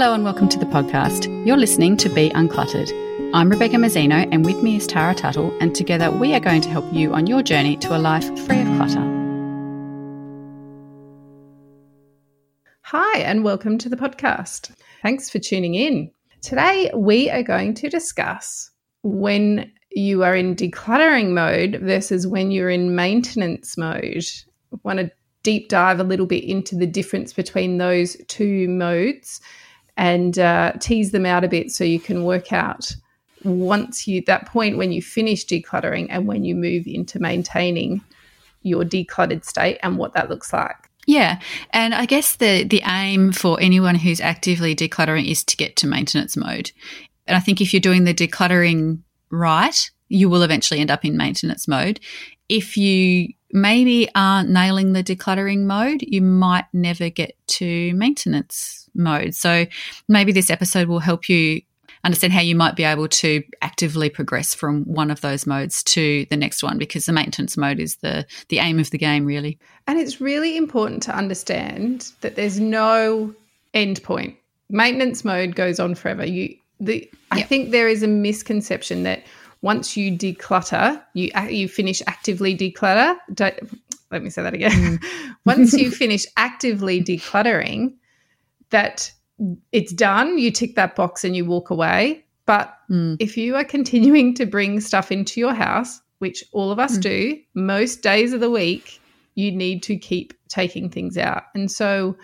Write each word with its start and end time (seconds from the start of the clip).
Hello 0.00 0.14
and 0.14 0.24
welcome 0.24 0.48
to 0.48 0.58
the 0.58 0.64
podcast. 0.64 1.26
You're 1.46 1.58
listening 1.58 1.94
to 1.98 2.08
Be 2.08 2.30
Uncluttered. 2.30 2.90
I'm 3.34 3.50
Rebecca 3.50 3.76
Mazzino 3.76 4.26
and 4.32 4.46
with 4.46 4.62
me 4.62 4.76
is 4.76 4.86
Tara 4.86 5.14
Tuttle, 5.14 5.54
and 5.60 5.74
together 5.74 6.10
we 6.10 6.32
are 6.32 6.40
going 6.40 6.62
to 6.62 6.70
help 6.70 6.90
you 6.90 7.12
on 7.12 7.26
your 7.26 7.42
journey 7.42 7.76
to 7.76 7.94
a 7.94 7.98
life 7.98 8.24
free 8.46 8.62
of 8.62 8.66
clutter. 8.78 9.02
Hi, 12.80 13.18
and 13.18 13.44
welcome 13.44 13.76
to 13.76 13.90
the 13.90 13.96
podcast. 13.96 14.74
Thanks 15.02 15.28
for 15.28 15.38
tuning 15.38 15.74
in. 15.74 16.10
Today, 16.40 16.90
we 16.96 17.28
are 17.28 17.42
going 17.42 17.74
to 17.74 17.90
discuss 17.90 18.70
when 19.02 19.70
you 19.90 20.24
are 20.24 20.34
in 20.34 20.56
decluttering 20.56 21.32
mode 21.32 21.78
versus 21.82 22.26
when 22.26 22.50
you're 22.50 22.70
in 22.70 22.94
maintenance 22.96 23.76
mode. 23.76 24.24
I 24.72 24.76
want 24.82 25.00
to 25.00 25.10
deep 25.42 25.68
dive 25.68 26.00
a 26.00 26.04
little 26.04 26.24
bit 26.24 26.44
into 26.44 26.74
the 26.74 26.86
difference 26.86 27.34
between 27.34 27.76
those 27.76 28.16
two 28.28 28.66
modes 28.66 29.42
and 29.96 30.38
uh, 30.38 30.72
tease 30.80 31.10
them 31.10 31.26
out 31.26 31.44
a 31.44 31.48
bit 31.48 31.70
so 31.70 31.84
you 31.84 32.00
can 32.00 32.24
work 32.24 32.52
out 32.52 32.94
once 33.44 34.06
you 34.06 34.22
that 34.26 34.46
point 34.46 34.76
when 34.76 34.92
you 34.92 35.02
finish 35.02 35.46
decluttering 35.46 36.06
and 36.10 36.26
when 36.26 36.44
you 36.44 36.54
move 36.54 36.86
into 36.86 37.18
maintaining 37.18 38.02
your 38.62 38.84
decluttered 38.84 39.44
state 39.44 39.78
and 39.82 39.96
what 39.96 40.12
that 40.12 40.28
looks 40.28 40.52
like. 40.52 40.76
Yeah, 41.06 41.40
and 41.70 41.94
I 41.94 42.06
guess 42.06 42.36
the 42.36 42.64
the 42.64 42.82
aim 42.86 43.32
for 43.32 43.58
anyone 43.60 43.94
who's 43.94 44.20
actively 44.20 44.76
decluttering 44.76 45.28
is 45.28 45.42
to 45.44 45.56
get 45.56 45.76
to 45.76 45.86
maintenance 45.86 46.36
mode. 46.36 46.70
And 47.26 47.36
I 47.36 47.40
think 47.40 47.60
if 47.60 47.72
you're 47.72 47.80
doing 47.80 48.04
the 48.04 48.14
decluttering 48.14 49.00
right, 49.30 49.90
you 50.08 50.28
will 50.28 50.42
eventually 50.42 50.80
end 50.80 50.90
up 50.90 51.04
in 51.04 51.16
maintenance 51.16 51.66
mode. 51.66 52.00
If 52.48 52.76
you 52.76 53.32
maybe 53.52 54.08
aren't 54.14 54.50
nailing 54.50 54.92
the 54.92 55.02
decluttering 55.02 55.64
mode, 55.64 56.02
you 56.02 56.22
might 56.22 56.66
never 56.72 57.10
get 57.10 57.34
to 57.46 57.92
maintenance 57.94 58.88
mode. 58.94 59.34
So 59.34 59.66
maybe 60.08 60.32
this 60.32 60.50
episode 60.50 60.88
will 60.88 61.00
help 61.00 61.28
you 61.28 61.62
understand 62.04 62.32
how 62.32 62.40
you 62.40 62.54
might 62.54 62.76
be 62.76 62.84
able 62.84 63.08
to 63.08 63.42
actively 63.60 64.08
progress 64.08 64.54
from 64.54 64.84
one 64.84 65.10
of 65.10 65.20
those 65.20 65.46
modes 65.46 65.82
to 65.82 66.26
the 66.30 66.36
next 66.36 66.62
one 66.62 66.78
because 66.78 67.06
the 67.06 67.12
maintenance 67.12 67.56
mode 67.56 67.78
is 67.78 67.96
the 67.96 68.24
the 68.48 68.58
aim 68.58 68.78
of 68.78 68.90
the 68.90 68.98
game 68.98 69.26
really. 69.26 69.58
And 69.86 69.98
it's 69.98 70.20
really 70.20 70.56
important 70.56 71.02
to 71.04 71.14
understand 71.14 72.10
that 72.22 72.36
there's 72.36 72.58
no 72.58 73.34
end 73.74 74.02
point. 74.02 74.36
Maintenance 74.70 75.24
mode 75.24 75.54
goes 75.54 75.78
on 75.78 75.94
forever. 75.94 76.24
You 76.24 76.56
the 76.78 77.00
yep. 77.00 77.08
I 77.30 77.42
think 77.42 77.70
there 77.70 77.88
is 77.88 78.02
a 78.02 78.08
misconception 78.08 79.02
that 79.02 79.22
once 79.62 79.96
you 79.96 80.16
declutter, 80.16 81.02
you 81.14 81.30
you 81.48 81.68
finish 81.68 82.02
actively 82.06 82.56
declutter. 82.56 83.16
Don't, 83.32 83.56
let 84.10 84.22
me 84.22 84.30
say 84.30 84.42
that 84.42 84.54
again. 84.54 84.98
Mm. 84.98 85.34
once 85.44 85.72
you 85.72 85.90
finish 85.90 86.24
actively 86.36 87.02
decluttering, 87.02 87.94
that 88.70 89.12
it's 89.72 89.92
done. 89.92 90.38
You 90.38 90.50
tick 90.50 90.74
that 90.76 90.96
box 90.96 91.24
and 91.24 91.36
you 91.36 91.44
walk 91.44 91.70
away. 91.70 92.24
But 92.46 92.74
mm. 92.90 93.16
if 93.20 93.36
you 93.36 93.56
are 93.56 93.64
continuing 93.64 94.34
to 94.34 94.46
bring 94.46 94.80
stuff 94.80 95.12
into 95.12 95.40
your 95.40 95.54
house, 95.54 96.00
which 96.18 96.42
all 96.52 96.72
of 96.72 96.78
us 96.78 96.98
mm. 96.98 97.02
do, 97.02 97.40
most 97.54 98.02
days 98.02 98.32
of 98.32 98.40
the 98.40 98.50
week, 98.50 99.00
you 99.34 99.52
need 99.52 99.82
to 99.84 99.96
keep 99.96 100.34
taking 100.48 100.90
things 100.90 101.16
out. 101.16 101.44
And 101.54 101.70
so 101.70 102.16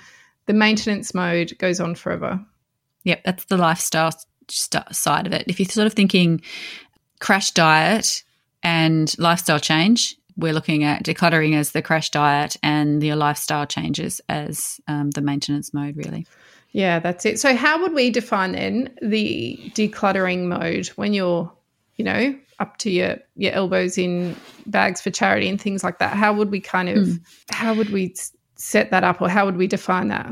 the 0.46 0.52
maintenance 0.52 1.14
mode 1.14 1.56
goes 1.58 1.80
on 1.80 1.94
forever. 1.94 2.44
Yep, 3.04 3.22
that's 3.24 3.44
the 3.44 3.56
lifestyle 3.56 4.12
st- 4.48 4.94
side 4.94 5.26
of 5.26 5.32
it. 5.32 5.44
If 5.46 5.60
you're 5.60 5.68
sort 5.68 5.86
of 5.86 5.92
thinking 5.92 6.42
crash 7.20 7.50
diet 7.52 8.22
and 8.62 9.14
lifestyle 9.18 9.60
change, 9.60 10.16
we're 10.36 10.52
looking 10.52 10.84
at 10.84 11.02
decluttering 11.02 11.54
as 11.54 11.72
the 11.72 11.82
crash 11.82 12.10
diet 12.10 12.56
and 12.62 13.00
the 13.00 13.14
lifestyle 13.14 13.66
changes 13.66 14.20
as 14.28 14.80
um, 14.86 15.10
the 15.10 15.22
maintenance 15.22 15.72
mode, 15.72 15.96
really. 15.96 16.26
Yeah, 16.72 16.98
that's 16.98 17.24
it. 17.24 17.40
So, 17.40 17.56
how 17.56 17.80
would 17.80 17.94
we 17.94 18.10
define 18.10 18.52
then 18.52 18.94
the 19.00 19.58
decluttering 19.74 20.44
mode 20.44 20.88
when 20.88 21.14
you're, 21.14 21.50
you 21.96 22.04
know, 22.04 22.38
up 22.58 22.76
to 22.78 22.90
your 22.90 23.16
your 23.34 23.52
elbows 23.52 23.96
in 23.96 24.36
bags 24.66 25.00
for 25.00 25.10
charity 25.10 25.48
and 25.48 25.60
things 25.60 25.82
like 25.82 25.98
that? 26.00 26.14
How 26.14 26.34
would 26.34 26.50
we 26.50 26.60
kind 26.60 26.90
of, 26.90 27.06
mm. 27.06 27.20
how 27.50 27.72
would 27.72 27.90
we 27.90 28.14
set 28.56 28.90
that 28.90 29.04
up, 29.04 29.22
or 29.22 29.30
how 29.30 29.46
would 29.46 29.56
we 29.56 29.66
define 29.66 30.08
that? 30.08 30.30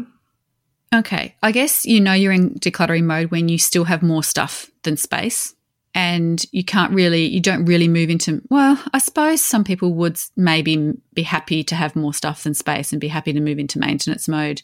Okay, 0.94 1.34
I 1.42 1.50
guess 1.50 1.86
you 1.86 1.98
know 1.98 2.12
you're 2.12 2.32
in 2.32 2.54
decluttering 2.56 3.04
mode 3.04 3.30
when 3.30 3.48
you 3.48 3.56
still 3.56 3.84
have 3.84 4.02
more 4.02 4.22
stuff 4.22 4.70
than 4.82 4.98
space 4.98 5.54
and 5.94 6.44
you 6.50 6.64
can't 6.64 6.92
really 6.92 7.26
you 7.26 7.40
don't 7.40 7.64
really 7.64 7.88
move 7.88 8.10
into 8.10 8.42
well 8.50 8.82
i 8.92 8.98
suppose 8.98 9.40
some 9.40 9.64
people 9.64 9.94
would 9.94 10.18
maybe 10.36 10.92
be 11.14 11.22
happy 11.22 11.62
to 11.62 11.74
have 11.74 11.94
more 11.94 12.12
stuff 12.12 12.42
than 12.42 12.54
space 12.54 12.92
and 12.92 13.00
be 13.00 13.08
happy 13.08 13.32
to 13.32 13.40
move 13.40 13.58
into 13.58 13.78
maintenance 13.78 14.28
mode 14.28 14.62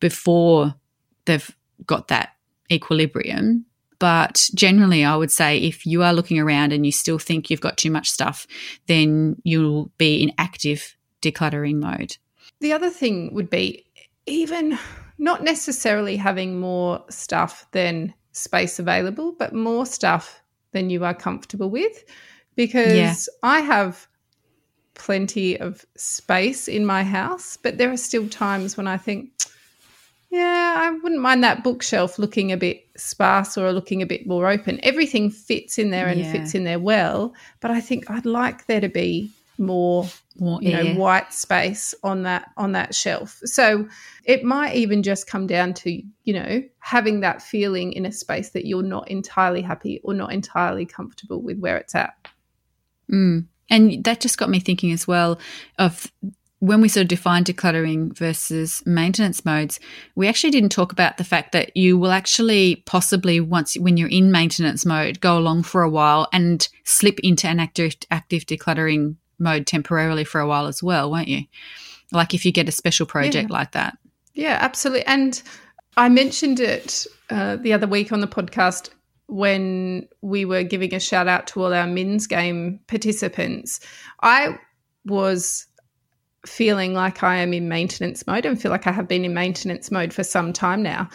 before 0.00 0.74
they've 1.24 1.56
got 1.86 2.08
that 2.08 2.30
equilibrium. 2.70 3.64
But 3.98 4.50
generally 4.54 5.04
i 5.04 5.16
would 5.16 5.30
say 5.30 5.58
if 5.58 5.86
you 5.86 6.02
are 6.02 6.12
looking 6.12 6.38
around 6.38 6.72
and 6.72 6.84
you 6.84 6.92
still 6.92 7.18
think 7.18 7.48
you've 7.48 7.60
got 7.60 7.78
too 7.78 7.90
much 7.90 8.10
stuff 8.10 8.46
then 8.86 9.36
you'll 9.42 9.90
be 9.98 10.22
in 10.22 10.32
active 10.38 10.96
decluttering 11.22 11.76
mode. 11.76 12.16
The 12.60 12.72
other 12.72 12.90
thing 12.90 13.32
would 13.34 13.50
be 13.50 13.86
even 14.26 14.78
not 15.18 15.42
necessarily 15.42 16.16
having 16.16 16.60
more 16.60 17.04
stuff 17.08 17.66
than 17.72 18.12
space 18.32 18.78
available 18.78 19.32
but 19.38 19.54
more 19.54 19.86
stuff 19.86 20.42
than 20.76 20.90
you 20.90 21.04
are 21.04 21.14
comfortable 21.14 21.70
with 21.70 22.04
because 22.54 22.94
yeah. 22.94 23.14
I 23.42 23.60
have 23.60 24.06
plenty 24.94 25.58
of 25.58 25.84
space 25.96 26.68
in 26.68 26.84
my 26.84 27.04
house, 27.04 27.56
but 27.56 27.78
there 27.78 27.92
are 27.92 27.96
still 27.96 28.28
times 28.28 28.76
when 28.76 28.86
I 28.86 28.96
think, 28.96 29.30
yeah, 30.30 30.74
I 30.78 30.90
wouldn't 30.90 31.20
mind 31.20 31.44
that 31.44 31.62
bookshelf 31.62 32.18
looking 32.18 32.50
a 32.52 32.56
bit 32.56 32.86
sparse 32.96 33.56
or 33.56 33.72
looking 33.72 34.02
a 34.02 34.06
bit 34.06 34.26
more 34.26 34.48
open. 34.48 34.80
Everything 34.82 35.30
fits 35.30 35.78
in 35.78 35.90
there 35.90 36.08
and 36.08 36.20
yeah. 36.20 36.32
fits 36.32 36.54
in 36.54 36.64
there 36.64 36.80
well, 36.80 37.34
but 37.60 37.70
I 37.70 37.80
think 37.80 38.10
I'd 38.10 38.26
like 38.26 38.66
there 38.66 38.80
to 38.80 38.88
be 38.88 39.30
more 39.58 40.06
more 40.38 40.60
you 40.62 40.72
know 40.72 40.94
white 40.94 41.32
space 41.32 41.94
on 42.02 42.22
that 42.24 42.50
on 42.56 42.72
that 42.72 42.94
shelf. 42.94 43.40
So 43.44 43.88
it 44.24 44.44
might 44.44 44.74
even 44.74 45.02
just 45.02 45.26
come 45.26 45.46
down 45.46 45.74
to 45.74 45.90
you 46.24 46.34
know 46.34 46.62
having 46.78 47.20
that 47.20 47.42
feeling 47.42 47.92
in 47.92 48.06
a 48.06 48.12
space 48.12 48.50
that 48.50 48.66
you're 48.66 48.82
not 48.82 49.08
entirely 49.08 49.62
happy 49.62 50.00
or 50.04 50.14
not 50.14 50.32
entirely 50.32 50.86
comfortable 50.86 51.40
with 51.40 51.58
where 51.58 51.76
it's 51.76 51.94
at. 51.94 52.14
Mm. 53.10 53.46
and 53.70 54.02
that 54.02 54.18
just 54.18 54.36
got 54.36 54.50
me 54.50 54.58
thinking 54.58 54.90
as 54.90 55.06
well 55.06 55.38
of 55.78 56.10
when 56.60 56.80
we 56.80 56.88
sort 56.88 57.02
of 57.02 57.08
define 57.08 57.44
decluttering 57.44 58.16
versus 58.16 58.82
maintenance 58.86 59.44
modes, 59.44 59.78
we 60.14 60.26
actually 60.26 60.50
didn't 60.50 60.70
talk 60.70 60.90
about 60.90 61.18
the 61.18 61.24
fact 61.24 61.52
that 61.52 61.76
you 61.76 61.98
will 61.98 62.10
actually 62.10 62.82
possibly 62.86 63.40
once 63.40 63.76
when 63.76 63.96
you're 63.96 64.08
in 64.08 64.32
maintenance 64.32 64.86
mode 64.86 65.20
go 65.20 65.38
along 65.38 65.62
for 65.62 65.82
a 65.82 65.90
while 65.90 66.26
and 66.32 66.68
slip 66.84 67.20
into 67.20 67.46
an 67.46 67.60
active 67.60 67.94
active 68.10 68.46
decluttering 68.46 69.16
mode 69.38 69.66
temporarily 69.66 70.24
for 70.24 70.40
a 70.40 70.46
while 70.46 70.66
as 70.66 70.82
well, 70.82 71.10
won't 71.10 71.28
you? 71.28 71.42
Like 72.12 72.34
if 72.34 72.44
you 72.44 72.52
get 72.52 72.68
a 72.68 72.72
special 72.72 73.06
project 73.06 73.50
yeah. 73.50 73.56
like 73.56 73.72
that. 73.72 73.98
Yeah, 74.34 74.58
absolutely. 74.60 75.06
And 75.06 75.42
I 75.96 76.08
mentioned 76.08 76.60
it 76.60 77.06
uh, 77.30 77.56
the 77.56 77.72
other 77.72 77.86
week 77.86 78.12
on 78.12 78.20
the 78.20 78.28
podcast 78.28 78.90
when 79.28 80.06
we 80.20 80.44
were 80.44 80.62
giving 80.62 80.94
a 80.94 81.00
shout 81.00 81.26
out 81.26 81.46
to 81.48 81.62
all 81.62 81.74
our 81.74 81.86
MinsGame 81.86 82.78
participants. 82.86 83.80
I 84.22 84.58
was 85.04 85.66
feeling 86.46 86.94
like 86.94 87.22
I 87.22 87.36
am 87.36 87.52
in 87.52 87.68
maintenance 87.68 88.26
mode 88.26 88.46
and 88.46 88.60
feel 88.60 88.70
like 88.70 88.86
I 88.86 88.92
have 88.92 89.08
been 89.08 89.24
in 89.24 89.34
maintenance 89.34 89.90
mode 89.90 90.12
for 90.12 90.22
some 90.22 90.52
time 90.52 90.82
now. 90.82 91.08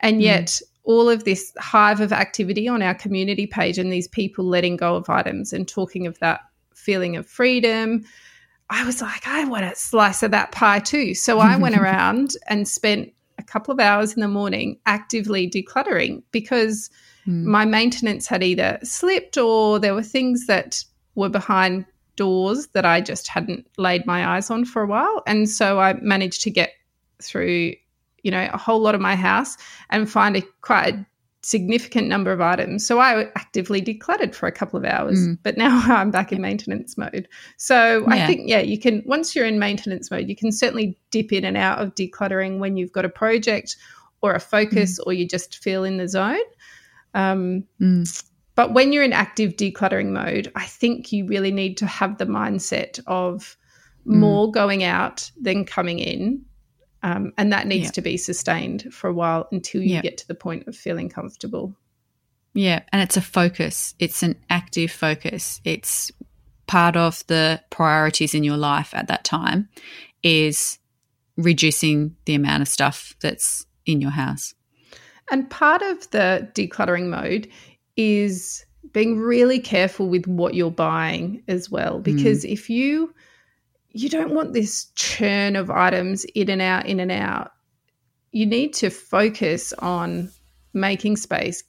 And 0.00 0.18
mm. 0.18 0.24
yet, 0.24 0.46
mm. 0.46 0.62
all 0.84 1.08
of 1.08 1.24
this 1.24 1.52
hive 1.58 2.00
of 2.00 2.12
activity 2.12 2.68
on 2.68 2.82
our 2.82 2.94
community 2.94 3.46
page 3.46 3.78
and 3.78 3.90
these 3.90 4.08
people 4.08 4.44
letting 4.44 4.76
go 4.76 4.96
of 4.96 5.08
items 5.08 5.52
and 5.52 5.66
talking 5.66 6.06
of 6.06 6.18
that 6.18 6.40
feeling 6.74 7.16
of 7.16 7.26
freedom. 7.26 8.04
I 8.70 8.84
was 8.84 9.02
like, 9.02 9.26
I 9.26 9.44
want 9.44 9.64
a 9.64 9.74
slice 9.74 10.22
of 10.22 10.30
that 10.30 10.52
pie 10.52 10.80
too. 10.80 11.14
So 11.14 11.38
I 11.38 11.56
went 11.64 11.76
around 11.76 12.32
and 12.48 12.66
spent 12.66 13.12
a 13.38 13.42
couple 13.42 13.72
of 13.72 13.80
hours 13.80 14.14
in 14.14 14.20
the 14.20 14.28
morning 14.28 14.78
actively 14.86 15.48
decluttering 15.48 16.22
because 16.30 16.90
mm. 17.26 17.44
my 17.44 17.64
maintenance 17.64 18.26
had 18.26 18.42
either 18.42 18.78
slipped 18.82 19.36
or 19.36 19.78
there 19.78 19.94
were 19.94 20.02
things 20.02 20.46
that 20.46 20.82
were 21.14 21.28
behind 21.28 21.84
doors 22.16 22.68
that 22.68 22.84
I 22.84 23.00
just 23.00 23.28
hadn't 23.28 23.66
laid 23.76 24.06
my 24.06 24.36
eyes 24.36 24.50
on 24.50 24.64
for 24.64 24.82
a 24.82 24.86
while. 24.86 25.22
And 25.26 25.48
so 25.48 25.80
I 25.80 25.94
managed 25.94 26.42
to 26.42 26.50
get 26.50 26.72
through, 27.22 27.74
you 28.22 28.30
know, 28.30 28.48
a 28.52 28.58
whole 28.58 28.80
lot 28.80 28.94
of 28.94 29.00
my 29.00 29.16
house 29.16 29.56
and 29.90 30.10
find 30.10 30.36
a 30.36 30.42
quite 30.60 30.94
a 30.94 31.06
significant 31.44 32.08
number 32.08 32.32
of 32.32 32.40
items. 32.40 32.86
So 32.86 33.00
I 33.00 33.24
actively 33.36 33.82
decluttered 33.82 34.34
for 34.34 34.46
a 34.46 34.52
couple 34.52 34.78
of 34.78 34.84
hours, 34.84 35.18
mm. 35.18 35.38
but 35.42 35.56
now 35.56 35.82
I'm 35.86 36.10
back 36.10 36.32
in 36.32 36.40
maintenance 36.40 36.96
mode. 36.96 37.28
So 37.56 38.04
yeah. 38.08 38.14
I 38.14 38.26
think, 38.26 38.48
yeah, 38.48 38.60
you 38.60 38.78
can, 38.78 39.02
once 39.04 39.36
you're 39.36 39.46
in 39.46 39.58
maintenance 39.58 40.10
mode, 40.10 40.28
you 40.28 40.36
can 40.36 40.50
certainly 40.50 40.98
dip 41.10 41.32
in 41.32 41.44
and 41.44 41.56
out 41.56 41.80
of 41.80 41.94
decluttering 41.94 42.58
when 42.58 42.76
you've 42.76 42.92
got 42.92 43.04
a 43.04 43.10
project 43.10 43.76
or 44.22 44.34
a 44.34 44.40
focus 44.40 44.98
mm. 44.98 45.06
or 45.06 45.12
you 45.12 45.28
just 45.28 45.58
feel 45.62 45.84
in 45.84 45.98
the 45.98 46.08
zone. 46.08 46.38
Um, 47.12 47.64
mm. 47.80 48.24
But 48.54 48.72
when 48.72 48.92
you're 48.92 49.04
in 49.04 49.12
active 49.12 49.56
decluttering 49.56 50.10
mode, 50.10 50.50
I 50.54 50.64
think 50.64 51.12
you 51.12 51.26
really 51.26 51.52
need 51.52 51.76
to 51.78 51.86
have 51.86 52.18
the 52.18 52.26
mindset 52.26 53.00
of 53.06 53.56
mm. 54.06 54.14
more 54.14 54.50
going 54.50 54.82
out 54.82 55.30
than 55.40 55.64
coming 55.64 55.98
in 55.98 56.44
Um, 57.04 57.34
and 57.36 57.52
that 57.52 57.66
needs 57.66 57.90
to 57.92 58.00
be 58.00 58.16
sustained 58.16 58.88
for 58.90 59.08
a 59.10 59.12
while 59.12 59.46
until 59.52 59.82
you 59.82 59.90
Yep. 59.96 60.02
get 60.02 60.16
to 60.18 60.26
the 60.26 60.34
point 60.34 60.66
of 60.66 60.74
feeling 60.74 61.10
comfortable. 61.10 61.76
Yeah, 62.54 62.80
and 62.92 63.02
it's 63.02 63.18
a 63.18 63.20
focus. 63.20 63.94
It's 63.98 64.22
an 64.22 64.36
active 64.48 64.90
focus. 64.90 65.60
It's 65.64 66.10
part 66.66 66.96
of 66.96 67.22
the 67.26 67.62
priorities 67.68 68.32
in 68.34 68.42
your 68.42 68.56
life 68.56 68.94
at 68.94 69.08
that 69.08 69.22
time 69.22 69.68
is 70.22 70.78
reducing 71.36 72.16
the 72.24 72.34
amount 72.34 72.62
of 72.62 72.68
stuff 72.68 73.14
that's 73.20 73.66
in 73.84 74.00
your 74.00 74.12
house. 74.12 74.54
And 75.30 75.50
part 75.50 75.82
of 75.82 76.10
the 76.10 76.50
decluttering 76.54 77.08
mode 77.08 77.48
is 77.98 78.64
being 78.92 79.18
really 79.18 79.58
careful 79.58 80.08
with 80.08 80.26
what 80.26 80.54
you're 80.54 80.70
buying 80.70 81.42
as 81.48 81.70
well 81.70 81.98
because 81.98 82.46
if 82.46 82.70
you 82.70 83.12
you 83.94 84.08
don't 84.08 84.34
want 84.34 84.52
this 84.52 84.86
churn 84.96 85.56
of 85.56 85.70
items 85.70 86.24
in 86.34 86.50
and 86.50 86.60
out 86.60 86.86
in 86.86 87.00
and 87.00 87.12
out 87.12 87.52
you 88.32 88.44
need 88.44 88.74
to 88.74 88.90
focus 88.90 89.72
on 89.74 90.30
making 90.72 91.16
space 91.16 91.62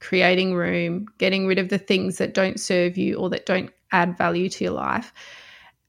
creating 0.00 0.54
room 0.54 1.06
getting 1.18 1.46
rid 1.46 1.58
of 1.58 1.68
the 1.68 1.78
things 1.78 2.18
that 2.18 2.34
don't 2.34 2.60
serve 2.60 2.96
you 2.96 3.16
or 3.16 3.28
that 3.28 3.46
don't 3.46 3.70
add 3.92 4.16
value 4.16 4.48
to 4.48 4.64
your 4.64 4.72
life 4.72 5.12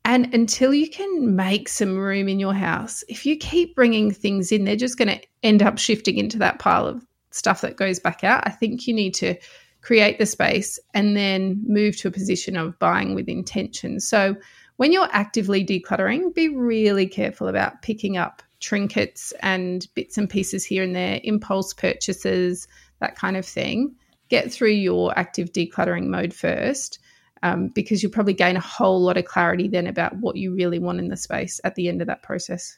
and 0.06 0.32
until 0.36 0.72
you 0.72 0.88
can 0.88 1.36
make 1.36 1.68
some 1.68 1.98
room 1.98 2.30
in 2.30 2.40
your 2.40 2.54
house, 2.54 3.04
if 3.08 3.26
you 3.26 3.36
keep 3.36 3.76
bringing 3.76 4.12
things 4.12 4.52
in, 4.52 4.64
they're 4.64 4.76
just 4.76 5.00
going 5.00 5.08
to 5.08 5.28
end 5.42 5.64
up 5.64 5.80
shifting 5.80 6.18
into 6.18 6.38
that 6.38 6.60
pile 6.60 6.86
of 6.86 7.04
stuff 7.32 7.62
that 7.62 7.76
goes 7.76 8.00
back 8.00 8.24
out. 8.24 8.44
I 8.46 8.52
think 8.52 8.86
you 8.86 8.94
need 8.94 9.16
to 9.16 9.36
create 9.82 10.20
the 10.20 10.28
space 10.28 10.78
and 10.94 11.18
then 11.18 11.64
move 11.68 11.98
to 11.98 12.08
a 12.08 12.12
position 12.12 12.56
of 12.56 12.78
buying 12.78 13.16
with 13.16 13.28
intention. 13.28 14.00
So 14.00 14.36
when 14.78 14.92
you're 14.92 15.10
actively 15.12 15.66
decluttering, 15.66 16.34
be 16.34 16.50
really 16.50 17.08
careful 17.08 17.48
about 17.48 17.82
picking 17.82 18.18
up 18.18 18.44
trinkets 18.60 19.32
and 19.42 19.88
bits 19.96 20.18
and 20.18 20.30
pieces 20.30 20.66
here 20.66 20.84
and 20.84 20.96
there, 20.96 21.20
impulse 21.24 21.74
purchases, 21.74 22.68
that 23.00 23.16
kind 23.16 23.38
of 23.38 23.46
thing. 23.46 23.96
Get 24.30 24.52
through 24.52 24.72
your 24.72 25.18
active 25.18 25.52
decluttering 25.52 26.08
mode 26.08 26.34
first 26.34 27.00
um, 27.44 27.68
because 27.68 28.02
you'll 28.02 28.12
probably 28.12 28.34
gain 28.34 28.56
a 28.56 28.62
whole 28.62 29.02
lot 29.02 29.18
of 29.18 29.26
clarity 29.26 29.68
then 29.68 29.88
about 29.88 30.18
what 30.18 30.36
you 30.36 30.54
really 30.54 30.80
want 30.80 31.00
in 31.00 31.10
the 31.10 31.18
space 31.18 31.62
at 31.64 31.76
the 31.76 31.88
end 31.88 32.02
of 32.02 32.08
that 32.08 32.24
process. 32.24 32.78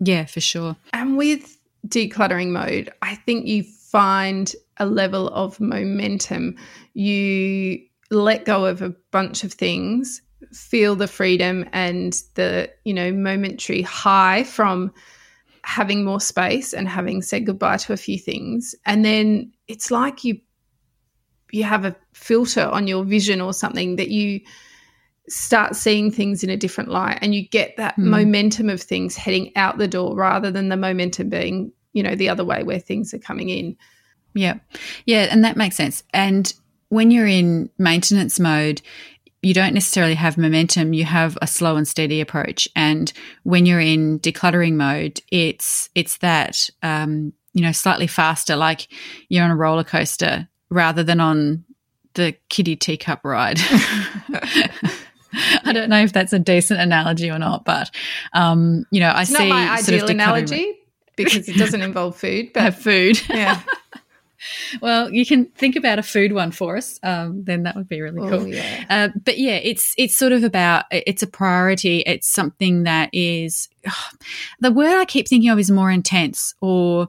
Yeah, 0.00 0.24
for 0.24 0.40
sure. 0.40 0.76
And 0.92 1.16
with 1.16 1.58
decluttering 1.86 2.48
mode, 2.48 2.92
I 3.02 3.14
think 3.14 3.46
you 3.46 3.62
find 3.62 4.54
a 4.78 4.86
level 4.86 5.28
of 5.28 5.60
momentum. 5.60 6.56
You 6.94 7.80
let 8.10 8.44
go 8.44 8.64
of 8.66 8.82
a 8.82 8.94
bunch 9.10 9.44
of 9.44 9.52
things, 9.52 10.22
feel 10.52 10.96
the 10.96 11.08
freedom 11.08 11.68
and 11.72 12.22
the, 12.34 12.70
you 12.84 12.94
know, 12.94 13.12
momentary 13.12 13.82
high 13.82 14.44
from 14.44 14.92
having 15.62 16.04
more 16.04 16.20
space 16.20 16.72
and 16.72 16.88
having 16.88 17.20
said 17.22 17.44
goodbye 17.44 17.76
to 17.76 17.92
a 17.92 17.96
few 17.96 18.18
things. 18.18 18.74
And 18.86 19.04
then 19.04 19.52
it's 19.66 19.90
like 19.90 20.24
you 20.24 20.40
you 21.50 21.64
have 21.64 21.84
a 21.84 21.96
filter 22.12 22.64
on 22.64 22.86
your 22.86 23.04
vision 23.04 23.40
or 23.40 23.54
something 23.54 23.96
that 23.96 24.10
you 24.10 24.40
start 25.28 25.76
seeing 25.76 26.10
things 26.10 26.42
in 26.44 26.50
a 26.50 26.56
different 26.56 26.90
light 26.90 27.18
and 27.22 27.34
you 27.34 27.46
get 27.48 27.76
that 27.76 27.96
Mm. 27.96 28.04
momentum 28.04 28.68
of 28.70 28.80
things 28.82 29.16
heading 29.16 29.54
out 29.56 29.78
the 29.78 29.88
door 29.88 30.14
rather 30.14 30.50
than 30.50 30.68
the 30.68 30.76
momentum 30.76 31.28
being 31.28 31.72
you 31.92 32.02
know 32.02 32.14
the 32.14 32.28
other 32.28 32.44
way 32.44 32.62
where 32.62 32.78
things 32.78 33.12
are 33.14 33.18
coming 33.18 33.48
in 33.48 33.76
Yeah. 34.34 34.58
Yeah, 35.06 35.26
and 35.30 35.42
that 35.44 35.56
makes 35.56 35.76
sense. 35.76 36.02
And 36.12 36.52
when 36.90 37.10
you're 37.10 37.26
in 37.26 37.70
maintenance 37.78 38.38
mode, 38.38 38.82
you 39.42 39.54
don't 39.54 39.74
necessarily 39.74 40.14
have 40.14 40.36
momentum, 40.36 40.92
you 40.92 41.04
have 41.04 41.38
a 41.40 41.46
slow 41.46 41.76
and 41.76 41.86
steady 41.86 42.20
approach. 42.20 42.68
And 42.74 43.12
when 43.44 43.66
you're 43.66 43.80
in 43.80 44.18
decluttering 44.20 44.74
mode, 44.74 45.20
it's 45.30 45.90
it's 45.94 46.18
that 46.18 46.68
um, 46.82 47.32
you 47.52 47.62
know, 47.62 47.72
slightly 47.72 48.06
faster, 48.06 48.56
like 48.56 48.88
you're 49.28 49.44
on 49.44 49.50
a 49.50 49.56
roller 49.56 49.84
coaster 49.84 50.48
rather 50.70 51.02
than 51.02 51.20
on 51.20 51.64
the 52.14 52.34
kiddie 52.48 52.76
teacup 52.76 53.20
ride. 53.24 53.58
I 55.64 55.72
don't 55.72 55.90
know 55.90 56.02
if 56.02 56.12
that's 56.12 56.32
a 56.32 56.38
decent 56.38 56.80
analogy 56.80 57.30
or 57.30 57.38
not, 57.38 57.64
but 57.64 57.90
um, 58.32 58.84
you 58.90 59.00
know, 59.00 59.08
I 59.08 59.22
it's 59.22 59.30
see 59.30 59.48
not 59.48 59.48
my 59.48 59.76
sort 59.80 59.98
of 59.98 60.04
ideal 60.04 60.16
analogy 60.16 60.78
because 61.16 61.48
it 61.48 61.56
doesn't 61.56 61.82
involve 61.88 62.16
food 62.16 62.52
but 62.54 62.62
have 62.62 62.76
food. 62.76 63.20
yeah 63.28 63.60
Well, 64.80 65.12
you 65.12 65.26
can 65.26 65.46
think 65.46 65.76
about 65.76 65.98
a 65.98 66.02
food 66.02 66.32
one 66.32 66.50
for 66.50 66.76
us. 66.76 67.00
Um, 67.02 67.44
then 67.44 67.64
that 67.64 67.74
would 67.74 67.88
be 67.88 68.00
really 68.00 68.20
oh, 68.20 68.28
cool. 68.28 68.46
yeah 68.46 68.84
Uh, 68.88 69.08
but 69.24 69.38
yeah, 69.38 69.56
it's 69.56 69.94
it's 69.98 70.16
sort 70.16 70.32
of 70.32 70.44
about 70.44 70.84
it's 70.90 71.22
a 71.22 71.26
priority. 71.26 72.02
It's 72.06 72.28
something 72.28 72.84
that 72.84 73.10
is 73.12 73.68
the 74.60 74.72
word 74.72 74.98
I 74.98 75.04
keep 75.04 75.28
thinking 75.28 75.50
of 75.50 75.58
is 75.58 75.70
more 75.70 75.90
intense 75.90 76.54
or 76.60 77.08